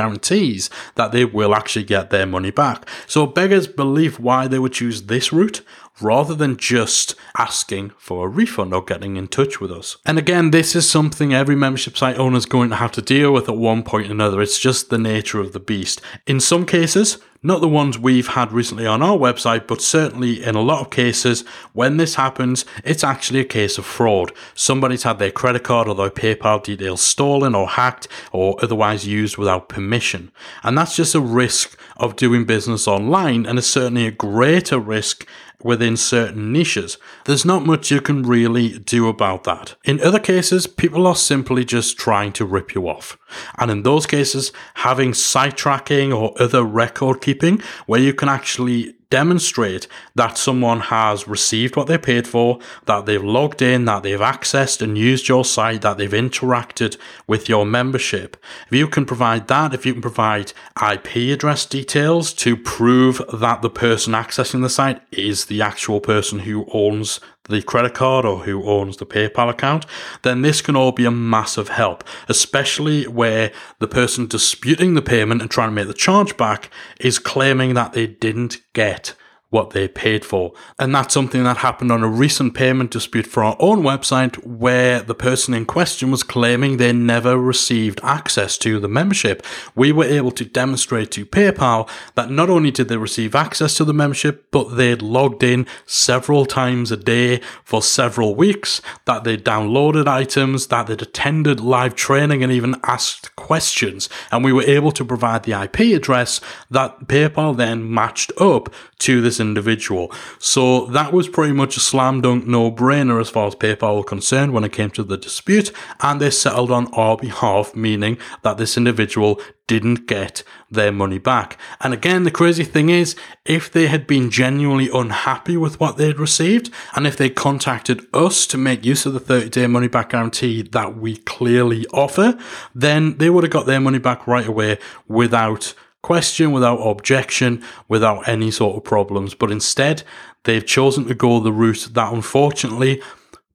guarantees 0.51 0.71
that 0.95 1.13
they 1.13 1.25
will 1.25 1.55
actually 1.55 1.85
get 1.85 2.11
their 2.11 2.27
money 2.27 2.51
back. 2.51 2.89
So 3.07 3.27
beggars 3.27 3.67
believe 3.67 4.19
why 4.19 4.49
they 4.49 4.59
would 4.59 4.73
choose 4.73 5.03
this 5.03 5.33
route 5.33 5.63
rather 6.01 6.35
than 6.35 6.57
just 6.57 7.15
asking 7.37 7.91
for 7.99 8.27
a 8.27 8.29
refund 8.29 8.75
or 8.75 8.83
getting 8.83 9.17
in 9.17 9.29
touch 9.29 9.61
with 9.61 9.71
us. 9.71 9.97
And 10.07 10.19
again, 10.19 10.51
this 10.51 10.75
is 10.75 10.89
something 10.89 11.33
every 11.33 11.57
membership 11.57 11.97
site 11.97 12.19
owner 12.19 12.37
is 12.37 12.47
going 12.47 12.71
to 12.71 12.77
have 12.77 12.93
to 12.93 13.03
deal 13.03 13.33
with 13.33 13.49
at 13.49 13.57
one 13.57 13.83
point 13.83 14.09
or 14.09 14.13
another. 14.13 14.41
It's 14.41 14.59
just 14.59 14.91
the 14.91 14.99
nature 14.99 15.41
of 15.41 15.53
the 15.53 15.61
beast. 15.61 16.01
In 16.27 16.41
some 16.41 16.67
cases, 16.67 17.19
not 17.43 17.63
the 17.63 17.69
ones 17.69 17.99
we've 17.99 18.29
had 18.29 18.53
recently 18.53 18.87
on 18.87 19.03
our 19.03 19.17
website, 19.17 19.67
but 19.67 19.81
certainly 19.81 20.45
in 20.45 20.57
a 20.57 20.61
lot 20.61 20.83
of 20.83 20.91
cases, 20.91 21.41
when 21.73 21.97
this 21.97 22.17
happens, 22.17 22.67
it's 22.85 23.03
actually 23.03 23.41
a 23.41 23.45
case 23.45 23.79
of 23.79 23.87
fraud. 23.87 24.33
Somebody's 24.55 25.05
had 25.05 25.19
their 25.19 25.31
credit 25.31 25.65
card 25.65 25.89
or 25.89 25.95
their 25.95 26.11
PayPal 26.11 26.63
details 26.63 27.01
stolen 27.01 27.55
or 27.55 27.67
hacked 27.67 28.09
or 28.31 28.63
otherwise 28.63 29.07
used 29.07 29.39
without 29.39 29.71
permission. 29.71 30.31
And 30.63 30.77
that's 30.77 30.95
just 30.95 31.15
a 31.15 31.21
risk 31.21 31.81
of 31.97 32.17
doing 32.17 32.45
business 32.45 32.87
online 32.87 33.47
and 33.47 33.59
is 33.59 33.67
certainly 33.67 34.07
a 34.07 34.11
greater 34.11 34.79
risk 34.79 35.27
within 35.63 35.97
certain 35.97 36.53
niches. 36.53 36.99
There's 37.25 37.45
not 37.45 37.65
much 37.65 37.91
you 37.91 38.01
can 38.01 38.23
really 38.23 38.79
do 38.79 39.09
about 39.09 39.45
that. 39.45 39.77
In 39.85 40.01
other 40.01 40.19
cases, 40.19 40.67
people 40.67 41.07
are 41.07 41.17
simply 41.17 41.65
just 41.65 41.99
trying 41.99 42.33
to 42.33 42.45
rip 42.45 42.75
you 42.75 42.89
off. 42.89 43.19
And 43.59 43.71
in 43.71 43.83
those 43.83 44.07
cases, 44.07 44.53
having 44.75 45.15
site 45.15 45.57
tracking 45.57 46.13
or 46.13 46.35
other 46.41 46.65
record 46.65 47.21
keeping 47.21 47.63
where 47.87 48.01
you 48.01 48.15
can 48.15 48.29
actually 48.29 48.95
demonstrate 49.11 49.87
that 50.15 50.39
someone 50.39 50.81
has 50.81 51.29
received 51.29 51.77
what 51.77 51.89
they 51.89 51.99
paid 51.99 52.27
for, 52.27 52.59
that 52.87 53.07
they've 53.07 53.23
logged 53.23 53.61
in, 53.61 53.85
that 53.85 54.03
they've 54.03 54.21
accessed 54.21 54.81
and 54.81 54.97
used 54.97 55.29
your 55.29 55.45
site, 55.45 55.83
that 55.83 55.99
they've 55.99 56.11
interacted 56.11 56.97
with 57.27 57.49
your 57.49 57.67
membership. 57.67 58.37
If 58.69 58.79
you 58.79 58.87
can 58.87 59.05
provide 59.05 59.49
that, 59.49 59.75
if 59.75 59.85
you 59.85 59.93
can 59.93 60.03
provide 60.03 60.53
IP 60.81 61.17
address 61.33 61.67
details 61.67 62.33
to 62.35 62.57
prove 62.57 63.21
that 63.33 63.63
the 63.63 63.71
person 63.71 64.13
accessing 64.15 64.63
the 64.63 64.71
site 64.71 65.03
is 65.13 65.47
the 65.47 65.61
actual 65.61 66.01
person 66.01 66.41
who 66.41 66.67
owns 66.73 67.21
the 67.49 67.63
credit 67.63 67.95
card 67.95 68.25
or 68.25 68.41
who 68.41 68.65
owns 68.65 68.99
the 68.99 69.07
PayPal 69.07 69.51
account, 69.51 69.87
then 70.23 70.43
this 70.43 70.61
can 70.61 70.77
all 70.77 70.93
be 70.93 71.05
a 71.05 71.11
massive 71.11 71.69
help, 71.69 72.05
especially 72.29 73.07
where 73.07 73.53
the 73.79 73.89
person 73.89 74.27
disputing 74.27 74.95
the 74.95 75.03
payment 75.03 75.41
and 75.41 75.51
trying 75.51 75.69
to 75.69 75.75
make 75.75 75.89
the 75.89 75.95
charge 75.95 76.37
back 76.37 76.71
is 77.01 77.19
claiming 77.19 77.75
that 77.75 77.93
they 77.93 78.07
didn't 78.07 78.59
get 78.73 79.15
what 79.51 79.71
they 79.71 79.89
paid 79.89 80.25
for. 80.25 80.53
And 80.79 80.95
that's 80.95 81.13
something 81.13 81.43
that 81.43 81.59
happened 81.59 81.91
on 81.91 82.05
a 82.05 82.09
recent 82.09 82.55
payment 82.55 82.93
dispute 82.93 83.27
for 83.27 83.43
our 83.43 83.57
own 83.59 83.83
website 83.83 84.45
where 84.47 85.01
the 85.01 85.15
person 85.15 85.55
in 85.55 85.67
question 85.67 86.11
was 86.11 86.23
claiming 86.23 86.77
they 86.77 86.93
never 86.93 87.37
received 87.37 88.01
access 88.05 88.57
to 88.59 88.79
the 88.79 88.89
membership. 88.89 89.45
We 89.75 89.91
were 89.91 90.05
able 90.05 90.31
to 90.33 90.45
demonstrate 90.45 91.11
to 91.13 91.27
PayPal 91.27 91.89
that 92.15 92.31
not 92.31 92.49
only 92.49 92.71
did 92.71 92.89
they 92.89 92.97
receive 92.97 93.35
access 93.35 93.75
to 93.77 93.85
the 93.85 93.93
membership, 93.93 94.51
but 94.53 94.77
they'd 94.77 95.03
logged 95.03 95.43
in 95.43 95.67
several 95.85 96.47
times 96.47 96.93
a 96.93 96.97
day 96.97 97.41
for 97.65 97.83
several 97.83 98.37
weeks, 98.37 98.81
that 99.05 99.25
they 99.25 99.37
downloaded 99.37 100.07
items, 100.07 100.69
that 100.69 100.87
they'd 100.87 101.03
attended 101.03 101.59
live 101.59 101.97
training 101.97 102.45
and 102.45 102.53
even 102.53 102.77
asked 102.85 103.35
questions. 103.35 104.09
And 104.31 104.45
we 104.45 104.53
were 104.53 104.63
able 104.63 104.93
to 104.93 105.05
provide 105.05 105.43
the 105.43 105.61
IP 105.61 105.97
address 105.97 106.41
that 106.71 107.09
PayPal 107.09 107.57
then 107.57 107.93
matched 107.93 108.31
up 108.39 108.73
to 109.01 109.21
this 109.21 109.40
individual. 109.41 110.13
So 110.39 110.87
that 110.87 111.13
was 111.13 111.29
pretty 111.29 111.53
much 111.53 111.77
a 111.77 111.81
slam 111.81 112.21
dunk 112.21 112.47
no 112.47 112.71
brainer 112.71 113.21
as 113.21 113.31
far 113.31 113.47
as 113.47 113.55
PayPal 113.55 113.97
were 113.97 114.05
concerned 114.05 114.53
when 114.53 114.65
it 114.65 114.73
came 114.73 114.91
to 114.91 115.03
the 115.03 115.17
dispute, 115.17 115.73
and 116.01 116.21
they 116.21 116.31
settled 116.31 116.71
on 116.71 116.93
our 116.95 117.17
behalf, 117.17 117.75
meaning 117.75 118.19
that 118.43 118.59
this 118.59 118.77
individual 118.77 119.41
didn't 119.71 120.09
get 120.09 120.43
their 120.69 120.91
money 120.91 121.19
back. 121.19 121.57
And 121.81 121.95
again, 121.95 122.25
the 122.25 122.33
crazy 122.33 122.65
thing 122.65 122.89
is, 122.89 123.15
if 123.45 123.71
they 123.71 123.87
had 123.87 124.05
been 124.05 124.29
genuinely 124.29 124.91
unhappy 124.93 125.57
with 125.57 125.79
what 125.79 125.97
they'd 125.97 126.19
received, 126.19 126.71
and 126.97 127.07
if 127.07 127.17
they 127.17 127.31
contacted 127.31 128.05
us 128.13 128.49
to 128.49 128.59
make 128.59 128.85
use 128.85 129.07
of 129.07 129.13
the 129.13 129.21
30 129.21 129.49
day 129.49 129.69
money 129.69 129.87
back 129.87 130.11
guarantee 130.11 130.63
that 130.63 130.97
we 130.97 131.19
clearly 131.19 131.87
offer, 131.95 132.37
then 132.75 133.19
they 133.19 133.31
would 133.31 133.45
have 133.45 133.53
got 133.53 133.67
their 133.67 133.79
money 133.79 134.01
back 134.01 134.27
right 134.27 134.49
away 134.49 134.77
without 135.07 135.73
question, 136.03 136.53
without 136.53 136.79
objection, 136.79 137.63
without 137.89 138.27
any 138.29 138.51
sort 138.51 138.77
of 138.77 138.85
problems. 138.85 139.35
But 139.35 139.51
instead, 139.51 140.03
they've 140.45 140.65
chosen 140.65 141.07
to 141.07 141.15
go 141.15 141.41
the 141.41 141.53
route 141.53 141.89
that 141.93 142.13
unfortunately 142.13 143.03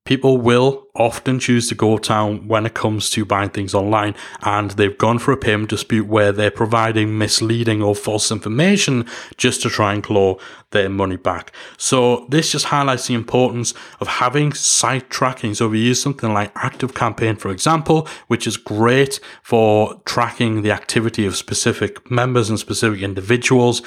people 0.05 0.37
will 0.37 0.85
often 0.95 1.39
choose 1.39 1.67
to 1.67 1.75
go 1.75 1.97
down 1.97 2.47
when 2.47 2.65
it 2.65 2.75
comes 2.75 3.09
to 3.09 3.25
buying 3.25 3.49
things 3.49 3.73
online 3.73 4.15
and 4.43 4.71
they've 4.71 4.97
gone 4.99 5.17
for 5.17 5.31
a 5.31 5.37
payment 5.37 5.69
dispute 5.69 6.07
where 6.07 6.31
they're 6.31 6.51
providing 6.51 7.17
misleading 7.17 7.81
or 7.81 7.95
false 7.95 8.31
information 8.31 9.05
just 9.37 9.63
to 9.63 9.69
try 9.69 9.93
and 9.93 10.03
claw 10.03 10.37
their 10.75 10.89
money 10.89 11.15
back. 11.15 11.51
So 11.77 12.27
this 12.29 12.51
just 12.51 12.65
highlights 12.65 13.07
the 13.07 13.15
importance 13.15 13.73
of 13.99 14.07
having 14.07 14.53
site 14.53 15.09
tracking. 15.09 15.55
So 15.55 15.71
you 15.71 15.79
use 15.79 16.01
something 16.01 16.31
like 16.31 16.53
ActiveCampaign, 16.53 17.39
for 17.39 17.49
example, 17.49 18.07
which 18.27 18.45
is 18.45 18.57
great 18.57 19.19
for 19.41 19.99
tracking 20.05 20.61
the 20.61 20.71
activity 20.71 21.25
of 21.25 21.35
specific 21.35 22.11
members 22.11 22.49
and 22.49 22.59
specific 22.59 23.01
individuals 23.01 23.81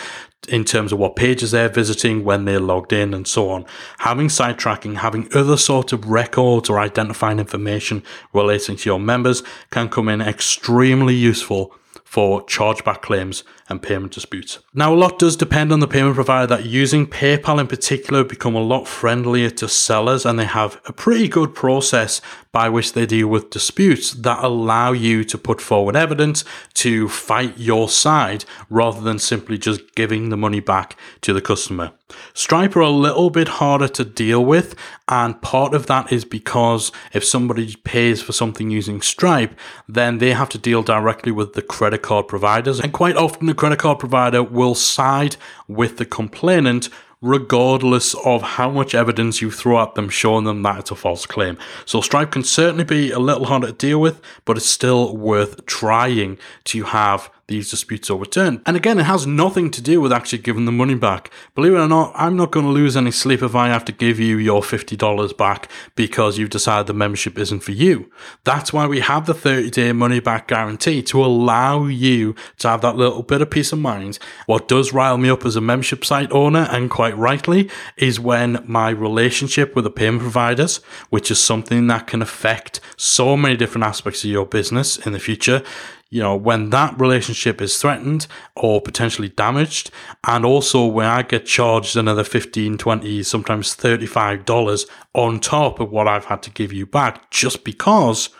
in 0.48 0.64
terms 0.64 0.92
of 0.92 0.98
what 0.98 1.16
pages 1.16 1.50
they're 1.50 1.68
visiting, 1.68 2.24
when 2.24 2.44
they're 2.44 2.60
logged 2.60 2.92
in, 2.92 3.12
and 3.12 3.26
so 3.26 3.50
on. 3.50 3.66
Having 3.98 4.30
site 4.30 4.56
tracking, 4.56 4.94
having 4.94 5.28
other 5.34 5.56
sort 5.56 5.92
of 5.92 6.08
records 6.08 6.70
or 6.70 6.78
identifying 6.78 7.38
information 7.38 8.02
relating 8.32 8.76
to 8.76 8.88
your 8.88 9.00
members 9.00 9.42
can 9.70 9.88
come 9.88 10.08
in 10.08 10.20
extremely 10.20 11.14
useful 11.14 11.74
for 12.04 12.42
chargeback 12.46 13.02
claims 13.02 13.44
and 13.68 13.82
payment 13.82 14.12
disputes. 14.12 14.58
Now, 14.72 14.94
a 14.94 14.96
lot 14.96 15.18
does 15.18 15.36
depend 15.36 15.72
on 15.72 15.80
the 15.80 15.86
payment 15.86 16.14
provider 16.14 16.46
that 16.46 16.66
using 16.66 17.06
PayPal 17.06 17.60
in 17.60 17.66
particular 17.66 18.24
become 18.24 18.54
a 18.54 18.60
lot 18.60 18.86
friendlier 18.86 19.50
to 19.50 19.68
sellers 19.68 20.24
and 20.24 20.38
they 20.38 20.46
have 20.46 20.80
a 20.86 20.92
pretty 20.92 21.28
good 21.28 21.54
process 21.54 22.20
by 22.52 22.68
which 22.68 22.94
they 22.94 23.06
deal 23.06 23.28
with 23.28 23.50
disputes 23.50 24.12
that 24.12 24.42
allow 24.42 24.92
you 24.92 25.22
to 25.24 25.36
put 25.36 25.60
forward 25.60 25.94
evidence 25.94 26.44
to 26.74 27.08
fight 27.08 27.58
your 27.58 27.88
side 27.88 28.44
rather 28.70 29.00
than 29.00 29.18
simply 29.18 29.58
just 29.58 29.94
giving 29.94 30.30
the 30.30 30.36
money 30.36 30.60
back 30.60 30.96
to 31.20 31.32
the 31.32 31.40
customer. 31.40 31.92
Stripe 32.32 32.74
are 32.74 32.80
a 32.80 32.88
little 32.88 33.28
bit 33.28 33.48
harder 33.48 33.88
to 33.88 34.04
deal 34.04 34.42
with, 34.42 34.74
and 35.08 35.40
part 35.42 35.74
of 35.74 35.86
that 35.86 36.10
is 36.10 36.24
because 36.24 36.90
if 37.12 37.22
somebody 37.22 37.76
pays 37.84 38.22
for 38.22 38.32
something 38.32 38.70
using 38.70 39.02
Stripe, 39.02 39.54
then 39.86 40.16
they 40.16 40.32
have 40.32 40.48
to 40.50 40.58
deal 40.58 40.82
directly 40.82 41.32
with 41.32 41.52
the 41.52 41.62
credit 41.62 42.00
card 42.00 42.26
providers, 42.26 42.80
and 42.80 42.92
quite 42.94 43.16
often 43.16 43.50
credit 43.58 43.80
card 43.80 43.98
provider 43.98 44.42
will 44.42 44.74
side 44.74 45.36
with 45.66 45.98
the 45.98 46.06
complainant 46.06 46.88
regardless 47.20 48.14
of 48.24 48.40
how 48.40 48.70
much 48.70 48.94
evidence 48.94 49.42
you 49.42 49.50
throw 49.50 49.82
at 49.82 49.96
them 49.96 50.08
showing 50.08 50.44
them 50.44 50.62
that 50.62 50.78
it's 50.78 50.90
a 50.92 50.94
false 50.94 51.26
claim. 51.26 51.58
So 51.84 52.00
Stripe 52.00 52.30
can 52.30 52.44
certainly 52.44 52.84
be 52.84 53.10
a 53.10 53.18
little 53.18 53.46
harder 53.46 53.66
to 53.66 53.72
deal 53.72 54.00
with, 54.00 54.20
but 54.44 54.56
it's 54.56 54.66
still 54.66 55.16
worth 55.16 55.66
trying 55.66 56.38
to 56.64 56.84
have 56.84 57.28
these 57.48 57.70
disputes 57.70 58.10
overturned. 58.10 58.60
And 58.66 58.76
again, 58.76 58.98
it 58.98 59.04
has 59.04 59.26
nothing 59.26 59.70
to 59.70 59.80
do 59.80 60.02
with 60.02 60.12
actually 60.12 60.38
giving 60.38 60.66
the 60.66 60.72
money 60.72 60.94
back. 60.94 61.30
Believe 61.54 61.72
it 61.72 61.78
or 61.78 61.88
not, 61.88 62.12
I'm 62.14 62.36
not 62.36 62.50
going 62.50 62.66
to 62.66 62.72
lose 62.72 62.94
any 62.94 63.10
sleep 63.10 63.42
if 63.42 63.54
I 63.54 63.68
have 63.68 63.86
to 63.86 63.92
give 63.92 64.20
you 64.20 64.36
your 64.36 64.60
$50 64.60 65.36
back 65.36 65.70
because 65.96 66.36
you've 66.36 66.50
decided 66.50 66.86
the 66.86 66.94
membership 66.94 67.38
isn't 67.38 67.60
for 67.60 67.72
you. 67.72 68.12
That's 68.44 68.72
why 68.72 68.86
we 68.86 69.00
have 69.00 69.24
the 69.24 69.32
30 69.32 69.70
day 69.70 69.92
money 69.92 70.20
back 70.20 70.48
guarantee 70.48 71.02
to 71.04 71.24
allow 71.24 71.86
you 71.86 72.34
to 72.58 72.68
have 72.68 72.82
that 72.82 72.96
little 72.96 73.22
bit 73.22 73.40
of 73.40 73.50
peace 73.50 73.72
of 73.72 73.78
mind. 73.78 74.18
What 74.44 74.68
does 74.68 74.92
rile 74.92 75.16
me 75.16 75.30
up 75.30 75.46
as 75.46 75.56
a 75.56 75.62
membership 75.62 76.04
site 76.04 76.30
owner, 76.30 76.68
and 76.70 76.90
quite 76.90 77.16
rightly, 77.16 77.70
is 77.96 78.20
when 78.20 78.62
my 78.66 78.90
relationship 78.90 79.74
with 79.74 79.84
the 79.84 79.90
payment 79.90 80.20
providers, 80.20 80.80
which 81.08 81.30
is 81.30 81.42
something 81.42 81.86
that 81.86 82.06
can 82.06 82.20
affect 82.20 82.80
so 82.98 83.38
many 83.38 83.56
different 83.56 83.86
aspects 83.86 84.22
of 84.22 84.30
your 84.30 84.44
business 84.44 84.98
in 84.98 85.12
the 85.12 85.18
future, 85.18 85.62
you 86.10 86.22
know, 86.22 86.34
when 86.34 86.70
that 86.70 86.98
relationship 86.98 87.60
is 87.60 87.76
threatened 87.78 88.26
or 88.56 88.80
potentially 88.80 89.28
damaged, 89.28 89.90
and 90.26 90.44
also 90.44 90.86
when 90.86 91.06
I 91.06 91.22
get 91.22 91.44
charged 91.44 91.96
another 91.96 92.24
15, 92.24 92.78
20, 92.78 93.22
sometimes 93.22 93.76
$35 93.76 94.86
on 95.14 95.40
top 95.40 95.80
of 95.80 95.90
what 95.90 96.08
I've 96.08 96.26
had 96.26 96.42
to 96.44 96.50
give 96.50 96.72
you 96.72 96.86
back 96.86 97.30
just 97.30 97.62
because 97.62 98.30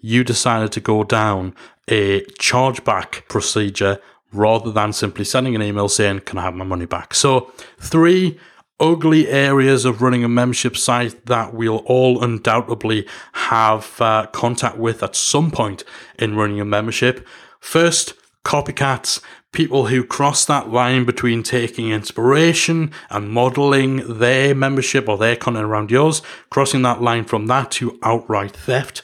you 0.00 0.22
decided 0.22 0.70
to 0.72 0.80
go 0.80 1.02
down 1.02 1.54
a 1.88 2.20
chargeback 2.40 3.26
procedure 3.28 4.00
rather 4.32 4.70
than 4.70 4.92
simply 4.92 5.24
sending 5.24 5.54
an 5.54 5.62
email 5.62 5.88
saying, 5.88 6.20
Can 6.20 6.38
I 6.38 6.42
have 6.42 6.54
my 6.54 6.64
money 6.64 6.86
back? 6.86 7.14
So, 7.14 7.52
three 7.78 8.38
ugly 8.80 9.28
areas 9.28 9.84
of 9.84 10.02
running 10.02 10.24
a 10.24 10.28
membership 10.28 10.76
site 10.76 11.26
that 11.26 11.54
we'll 11.54 11.78
all 11.78 12.22
undoubtedly 12.22 13.06
have 13.32 14.00
uh, 14.00 14.26
contact 14.32 14.76
with 14.76 15.02
at 15.02 15.14
some 15.14 15.50
point 15.50 15.84
in 16.18 16.36
running 16.36 16.60
a 16.60 16.64
membership. 16.64 17.26
First, 17.60 18.14
copycats, 18.44 19.20
people 19.52 19.86
who 19.86 20.04
cross 20.04 20.44
that 20.44 20.70
line 20.70 21.04
between 21.04 21.42
taking 21.42 21.90
inspiration 21.90 22.90
and 23.08 23.30
modeling 23.30 24.18
their 24.18 24.54
membership 24.54 25.08
or 25.08 25.16
their 25.16 25.36
content 25.36 25.64
around 25.64 25.90
yours, 25.90 26.20
crossing 26.50 26.82
that 26.82 27.00
line 27.00 27.24
from 27.24 27.46
that 27.46 27.70
to 27.70 27.98
outright 28.02 28.54
theft. 28.54 29.02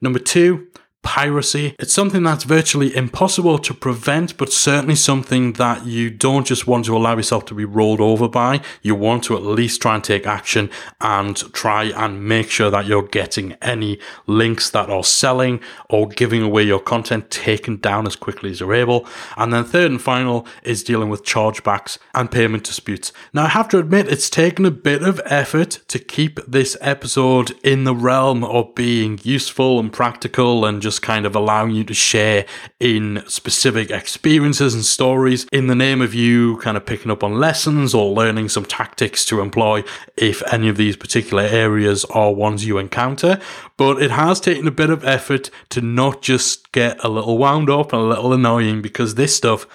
Number 0.00 0.18
two, 0.18 0.66
piracy. 1.04 1.76
It's 1.78 1.94
something 1.94 2.24
that's 2.24 2.42
virtually 2.42 2.94
impossible 2.96 3.58
to 3.58 3.72
prevent, 3.72 4.36
but 4.36 4.52
certainly 4.52 4.96
something 4.96 5.52
that 5.52 5.86
you 5.86 6.10
don't 6.10 6.46
just 6.46 6.66
want 6.66 6.86
to 6.86 6.96
allow 6.96 7.16
yourself 7.16 7.44
to 7.46 7.54
be 7.54 7.64
rolled 7.64 8.00
over 8.00 8.28
by. 8.28 8.60
You 8.82 8.96
want 8.96 9.22
to 9.24 9.36
at 9.36 9.42
least 9.42 9.80
try 9.80 9.94
and 9.94 10.02
take 10.02 10.26
action 10.26 10.70
and 11.00 11.36
try 11.52 11.84
and 11.84 12.24
make 12.26 12.50
sure 12.50 12.70
that 12.70 12.86
you're 12.86 13.06
getting 13.06 13.52
any 13.62 14.00
links 14.26 14.70
that 14.70 14.90
are 14.90 15.04
selling 15.04 15.60
or 15.88 16.08
giving 16.08 16.42
away 16.42 16.64
your 16.64 16.80
content 16.80 17.30
taken 17.30 17.76
down 17.76 18.06
as 18.06 18.16
quickly 18.16 18.50
as 18.50 18.60
you're 18.60 18.74
able. 18.74 19.06
And 19.36 19.52
then 19.52 19.64
third 19.64 19.90
and 19.90 20.02
final 20.02 20.46
is 20.62 20.82
dealing 20.82 21.10
with 21.10 21.24
chargebacks 21.24 21.98
and 22.14 22.30
payment 22.30 22.64
disputes. 22.64 23.12
Now, 23.32 23.44
I 23.44 23.48
have 23.48 23.68
to 23.68 23.78
admit, 23.78 24.08
it's 24.08 24.30
taken 24.30 24.64
a 24.64 24.70
bit 24.70 25.02
of 25.02 25.20
effort 25.26 25.80
to 25.88 25.98
keep 25.98 26.40
this 26.46 26.76
episode 26.80 27.52
in 27.62 27.84
the 27.84 27.94
realm 27.94 28.42
of 28.42 28.74
being 28.74 29.20
useful 29.22 29.78
and 29.78 29.92
practical 29.92 30.64
and 30.64 30.80
just 30.80 30.93
just 30.94 31.02
kind 31.02 31.26
of 31.26 31.34
allowing 31.34 31.72
you 31.72 31.82
to 31.82 31.92
share 31.92 32.46
in 32.78 33.20
specific 33.26 33.90
experiences 33.90 34.74
and 34.74 34.84
stories 34.84 35.44
in 35.50 35.66
the 35.66 35.74
name 35.74 36.00
of 36.00 36.14
you 36.14 36.56
kind 36.58 36.76
of 36.76 36.86
picking 36.86 37.10
up 37.10 37.24
on 37.24 37.34
lessons 37.34 37.94
or 37.94 38.12
learning 38.12 38.48
some 38.48 38.64
tactics 38.64 39.24
to 39.24 39.40
employ 39.40 39.82
if 40.16 40.40
any 40.52 40.68
of 40.68 40.76
these 40.76 40.96
particular 40.96 41.42
areas 41.42 42.04
are 42.06 42.32
ones 42.32 42.64
you 42.64 42.78
encounter. 42.78 43.40
But 43.76 44.00
it 44.00 44.12
has 44.12 44.38
taken 44.38 44.68
a 44.68 44.70
bit 44.70 44.88
of 44.88 45.04
effort 45.04 45.50
to 45.70 45.80
not 45.80 46.22
just 46.22 46.70
get 46.70 47.02
a 47.04 47.08
little 47.08 47.38
wound 47.38 47.68
up 47.68 47.92
and 47.92 48.00
a 48.00 48.06
little 48.06 48.32
annoying 48.32 48.80
because 48.80 49.16
this 49.16 49.34
stuff 49.34 49.66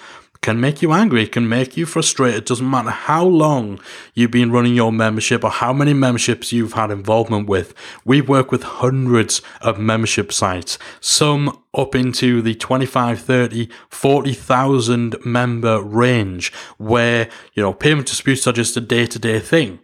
can 0.42 0.58
make 0.58 0.80
you 0.80 0.92
angry, 0.92 1.26
can 1.26 1.48
make 1.48 1.76
you 1.76 1.84
frustrated. 1.84 2.46
Doesn't 2.46 2.68
matter 2.68 2.90
how 2.90 3.24
long 3.24 3.78
you've 4.14 4.30
been 4.30 4.50
running 4.50 4.74
your 4.74 4.92
membership 4.92 5.44
or 5.44 5.50
how 5.50 5.72
many 5.72 5.92
memberships 5.92 6.52
you've 6.52 6.72
had 6.72 6.90
involvement 6.90 7.48
with. 7.48 7.74
We 8.04 8.20
work 8.20 8.50
with 8.50 8.62
hundreds 8.62 9.42
of 9.60 9.78
membership 9.78 10.32
sites, 10.32 10.78
some 11.00 11.62
up 11.74 11.94
into 11.94 12.42
the 12.42 12.54
25, 12.54 13.20
30, 13.20 13.68
40,000 13.90 15.16
member 15.24 15.82
range 15.82 16.52
where, 16.78 17.28
you 17.52 17.62
know, 17.62 17.72
payment 17.72 18.08
disputes 18.08 18.46
are 18.46 18.52
just 18.52 18.76
a 18.76 18.80
day 18.80 19.06
to 19.06 19.18
day 19.18 19.38
thing, 19.38 19.78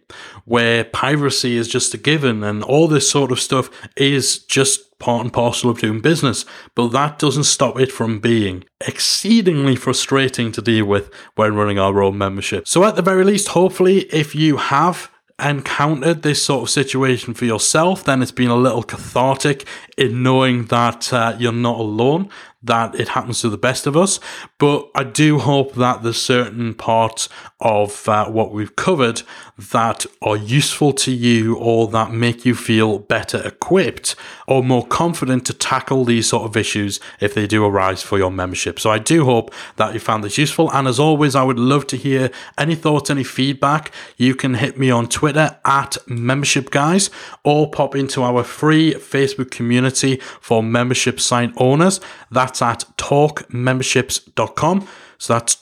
where 0.45 0.83
piracy 0.85 1.55
is 1.55 1.67
just 1.67 1.93
a 1.93 1.97
given 1.97 2.43
and 2.43 2.63
all 2.63 2.87
this 2.87 3.09
sort 3.09 3.31
of 3.31 3.39
stuff 3.39 3.69
is 3.95 4.39
just 4.39 4.86
part 4.99 5.23
and 5.23 5.33
parcel 5.33 5.69
of 5.69 5.79
doing 5.79 6.01
business, 6.01 6.45
but 6.75 6.89
that 6.89 7.19
doesn't 7.19 7.43
stop 7.43 7.79
it 7.79 7.91
from 7.91 8.19
being 8.19 8.63
exceedingly 8.87 9.75
frustrating 9.75 10.51
to 10.51 10.61
deal 10.61 10.85
with 10.85 11.13
when 11.35 11.55
running 11.55 11.79
our 11.79 12.01
own 12.01 12.17
membership. 12.17 12.67
So, 12.67 12.83
at 12.83 12.95
the 12.95 13.01
very 13.01 13.23
least, 13.23 13.49
hopefully, 13.49 14.01
if 14.11 14.35
you 14.35 14.57
have 14.57 15.11
encountered 15.39 16.23
this 16.23 16.41
sort 16.41 16.63
of 16.63 16.69
situation 16.69 17.33
for 17.33 17.45
yourself, 17.45 18.03
then 18.03 18.21
it's 18.21 18.31
been 18.31 18.49
a 18.49 18.55
little 18.55 18.81
cathartic 18.81 19.65
in 19.97 20.23
knowing 20.23 20.65
that 20.65 21.13
uh, 21.13 21.35
you're 21.37 21.51
not 21.51 21.79
alone 21.79 22.29
that 22.63 22.99
it 22.99 23.09
happens 23.09 23.41
to 23.41 23.49
the 23.49 23.57
best 23.57 23.85
of 23.85 23.95
us. 23.95 24.19
But 24.57 24.89
I 24.95 25.03
do 25.03 25.37
hope 25.37 25.75
that 25.75 26.01
there's 26.01 26.21
certain 26.21 26.73
parts 26.73 27.29
of 27.59 28.09
uh, 28.09 28.29
what 28.29 28.51
we've 28.51 28.75
covered 28.75 29.21
that 29.57 30.05
are 30.21 30.37
useful 30.37 30.93
to 30.93 31.11
you 31.11 31.55
or 31.55 31.87
that 31.87 32.11
make 32.11 32.45
you 32.45 32.53
feel 32.53 32.99
better 32.99 33.41
equipped 33.45 34.15
or 34.47 34.63
more 34.63 34.85
confident 34.85 35.45
to 35.47 35.53
tackle 35.53 36.05
these 36.05 36.29
sort 36.29 36.43
of 36.45 36.55
issues 36.55 36.99
if 37.19 37.33
they 37.33 37.47
do 37.47 37.65
arise 37.65 38.03
for 38.03 38.19
your 38.19 38.29
membership. 38.31 38.79
So 38.79 38.91
I 38.91 38.99
do 38.99 39.25
hope 39.25 39.51
that 39.77 39.93
you 39.93 39.99
found 39.99 40.23
this 40.23 40.37
useful. 40.37 40.71
And 40.71 40.87
as 40.87 40.99
always, 40.99 41.35
I 41.35 41.43
would 41.43 41.57
love 41.57 41.87
to 41.87 41.97
hear 41.97 42.29
any 42.57 42.75
thoughts, 42.75 43.09
any 43.09 43.23
feedback. 43.23 43.91
You 44.15 44.35
can 44.35 44.53
hit 44.55 44.77
me 44.77 44.91
on 44.91 45.09
Twitter 45.09 45.57
at 45.65 45.97
membership 46.07 46.69
guys 46.69 47.09
or 47.43 47.69
pop 47.69 47.95
into 47.95 48.21
our 48.21 48.43
free 48.43 48.93
Facebook 48.93 49.49
community 49.49 50.17
for 50.39 50.61
membership 50.61 51.19
site 51.19 51.51
owners. 51.57 51.99
That's 52.29 52.61
at 52.61 52.85
talkmemberships.com. 52.97 54.87
So 55.17 55.33
that's 55.33 55.55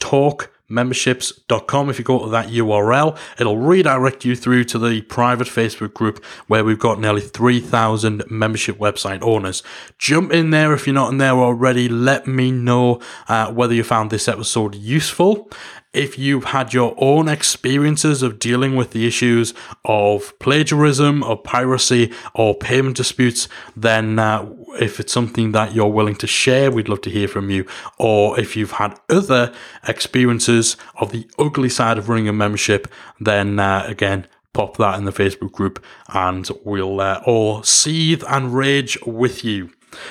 talkmemberships.com. 0.70 1.90
If 1.90 2.00
you 2.00 2.06
go 2.06 2.24
to 2.24 2.30
that 2.32 2.48
URL, 2.48 3.18
it'll 3.40 3.58
redirect 3.58 4.26
you 4.26 4.36
through 4.36 4.66
to 4.66 4.80
the 4.80 5.02
private 5.02 5.48
Facebook 5.48 5.94
group 5.94 6.24
where 6.48 6.64
we've 6.64 6.80
got 6.80 7.00
nearly 7.00 7.22
3,000 7.22 8.24
membership 8.30 8.78
website 8.78 9.22
owners. 9.22 9.64
Jump 9.98 10.32
in 10.32 10.50
there 10.50 10.74
if 10.74 10.88
you're 10.88 10.94
not 10.94 11.12
in 11.12 11.18
there 11.18 11.32
already. 11.32 11.88
Let 11.88 12.28
me 12.28 12.52
know 12.52 13.02
uh, 13.28 13.52
whether 13.52 13.74
you 13.74 13.84
found 13.84 14.12
this 14.12 14.28
episode 14.28 14.76
useful. 14.76 15.50
If 15.96 16.20
you've 16.20 16.46
had 16.46 16.74
your 16.74 16.94
own 16.98 17.28
experiences 17.28 18.22
of 18.22 18.40
dealing 18.40 18.76
with 18.76 18.92
the 18.92 19.08
issues 19.08 19.54
of 19.84 20.38
plagiarism, 20.40 21.24
or 21.24 21.38
piracy, 21.38 22.12
or 22.34 22.56
payment 22.56 22.98
disputes, 22.98 23.48
then 23.76 24.20
uh, 24.20 24.48
if 24.80 25.00
it's 25.00 25.14
something 25.14 25.52
that 25.54 25.74
you're 25.74 25.88
willing 25.88 26.16
to 26.16 26.28
share, 26.28 26.70
we'd 26.72 26.90
love 26.90 27.02
to 27.02 27.10
hear 27.10 27.28
from 27.28 27.50
you. 27.50 27.66
Or 27.98 28.40
if 28.40 28.56
you've 28.56 28.72
had 28.72 29.00
other 29.10 29.54
experiences 29.88 30.78
of 30.96 31.12
the 31.12 31.28
ugly 31.40 31.70
side 31.70 31.98
of 31.98 32.10
running 32.10 32.28
a 32.28 32.34
membership, 32.34 32.88
then 33.20 33.60
uh, 33.60 33.86
again, 33.88 34.28
pop 34.54 34.78
that 34.78 34.98
in 34.98 35.06
the 35.06 35.12
Facebook 35.12 35.52
group 35.52 35.84
and 36.14 36.50
we'll 36.64 37.02
uh, 37.02 37.22
all 37.26 37.62
seethe 37.64 38.24
and 38.28 38.56
rage 38.56 38.98
with 39.06 39.44
you. 39.44 39.70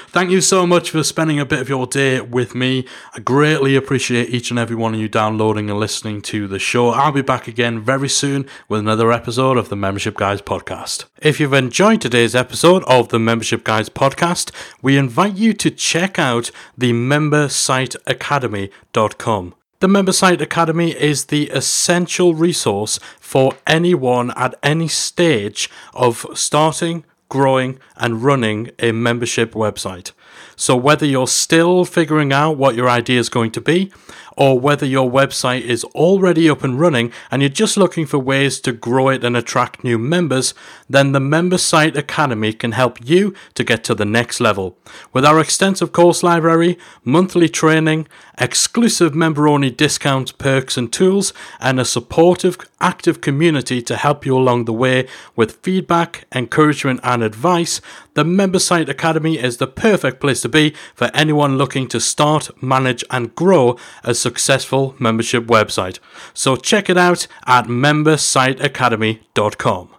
Thank 0.08 0.30
you 0.30 0.40
so 0.40 0.66
much 0.66 0.90
for 0.90 1.02
spending 1.02 1.40
a 1.40 1.46
bit 1.46 1.60
of 1.60 1.68
your 1.68 1.86
day 1.86 2.20
with 2.20 2.54
me. 2.54 2.86
I 3.14 3.20
greatly 3.20 3.76
appreciate 3.76 4.30
each 4.30 4.50
and 4.50 4.58
every 4.58 4.76
one 4.76 4.94
of 4.94 5.00
you 5.00 5.08
downloading 5.08 5.70
and 5.70 5.78
listening 5.78 6.22
to 6.22 6.48
the 6.48 6.58
show. 6.58 6.90
I'll 6.90 7.12
be 7.12 7.22
back 7.22 7.48
again 7.48 7.80
very 7.80 8.08
soon 8.08 8.46
with 8.68 8.80
another 8.80 9.12
episode 9.12 9.58
of 9.58 9.68
the 9.68 9.76
Membership 9.76 10.16
Guys 10.16 10.42
podcast. 10.42 11.04
If 11.20 11.40
you've 11.40 11.52
enjoyed 11.52 12.00
today's 12.00 12.34
episode 12.34 12.82
of 12.84 13.08
the 13.08 13.18
Membership 13.18 13.64
Guys 13.64 13.88
podcast, 13.88 14.50
we 14.82 14.96
invite 14.96 15.36
you 15.36 15.52
to 15.54 15.70
check 15.70 16.18
out 16.18 16.50
the 16.76 16.92
membersiteacademy.com. 16.92 19.54
The 19.80 19.88
MemberSite 19.88 20.40
Academy 20.40 20.92
is 20.92 21.26
the 21.26 21.50
essential 21.50 22.34
resource 22.34 22.98
for 23.20 23.54
anyone 23.66 24.30
at 24.30 24.54
any 24.62 24.88
stage 24.88 25.68
of 25.92 26.24
starting, 26.32 27.04
growing, 27.28 27.78
and 27.96 28.22
running 28.22 28.70
a 28.78 28.92
membership 28.92 29.52
website. 29.52 30.12
So, 30.56 30.76
whether 30.76 31.06
you're 31.06 31.26
still 31.26 31.84
figuring 31.84 32.32
out 32.32 32.56
what 32.56 32.74
your 32.74 32.88
idea 32.88 33.18
is 33.18 33.28
going 33.28 33.50
to 33.52 33.60
be, 33.60 33.92
or 34.36 34.58
whether 34.58 34.86
your 34.86 35.10
website 35.10 35.62
is 35.62 35.84
already 35.84 36.48
up 36.50 36.64
and 36.64 36.78
running 36.78 37.12
and 37.30 37.42
you're 37.42 37.48
just 37.48 37.76
looking 37.76 38.06
for 38.06 38.18
ways 38.18 38.60
to 38.60 38.72
grow 38.72 39.08
it 39.08 39.24
and 39.24 39.36
attract 39.36 39.84
new 39.84 39.98
members, 39.98 40.54
then 40.88 41.12
the 41.12 41.20
Member 41.20 41.58
Site 41.58 41.96
Academy 41.96 42.52
can 42.52 42.72
help 42.72 42.98
you 43.04 43.34
to 43.54 43.64
get 43.64 43.84
to 43.84 43.94
the 43.94 44.04
next 44.04 44.40
level. 44.40 44.76
With 45.12 45.24
our 45.24 45.40
extensive 45.40 45.92
course 45.92 46.22
library, 46.22 46.78
monthly 47.04 47.48
training, 47.48 48.08
exclusive 48.38 49.14
member 49.14 49.46
only 49.48 49.70
discounts, 49.70 50.32
perks, 50.32 50.76
and 50.76 50.92
tools, 50.92 51.32
and 51.60 51.78
a 51.78 51.84
supportive, 51.84 52.58
active 52.80 53.20
community 53.20 53.80
to 53.82 53.94
help 53.96 54.26
you 54.26 54.36
along 54.36 54.64
the 54.64 54.72
way 54.72 55.06
with 55.36 55.60
feedback, 55.62 56.26
encouragement, 56.34 56.98
and 57.02 57.22
advice, 57.22 57.80
the 58.14 58.24
Member 58.24 58.58
Site 58.58 58.88
Academy 58.88 59.38
is 59.38 59.58
the 59.58 59.66
perfect 59.66 60.20
place 60.20 60.40
to 60.42 60.48
be 60.48 60.74
for 60.94 61.10
anyone 61.14 61.58
looking 61.58 61.88
to 61.88 62.00
start, 62.00 62.50
manage, 62.62 63.04
and 63.10 63.34
grow 63.34 63.76
a 64.02 64.14
successful 64.14 64.94
membership 64.98 65.44
website. 65.46 65.98
So 66.32 66.56
check 66.56 66.88
it 66.88 66.96
out 66.96 67.26
at 67.46 67.66
membersiteacademy.com. 67.66 69.93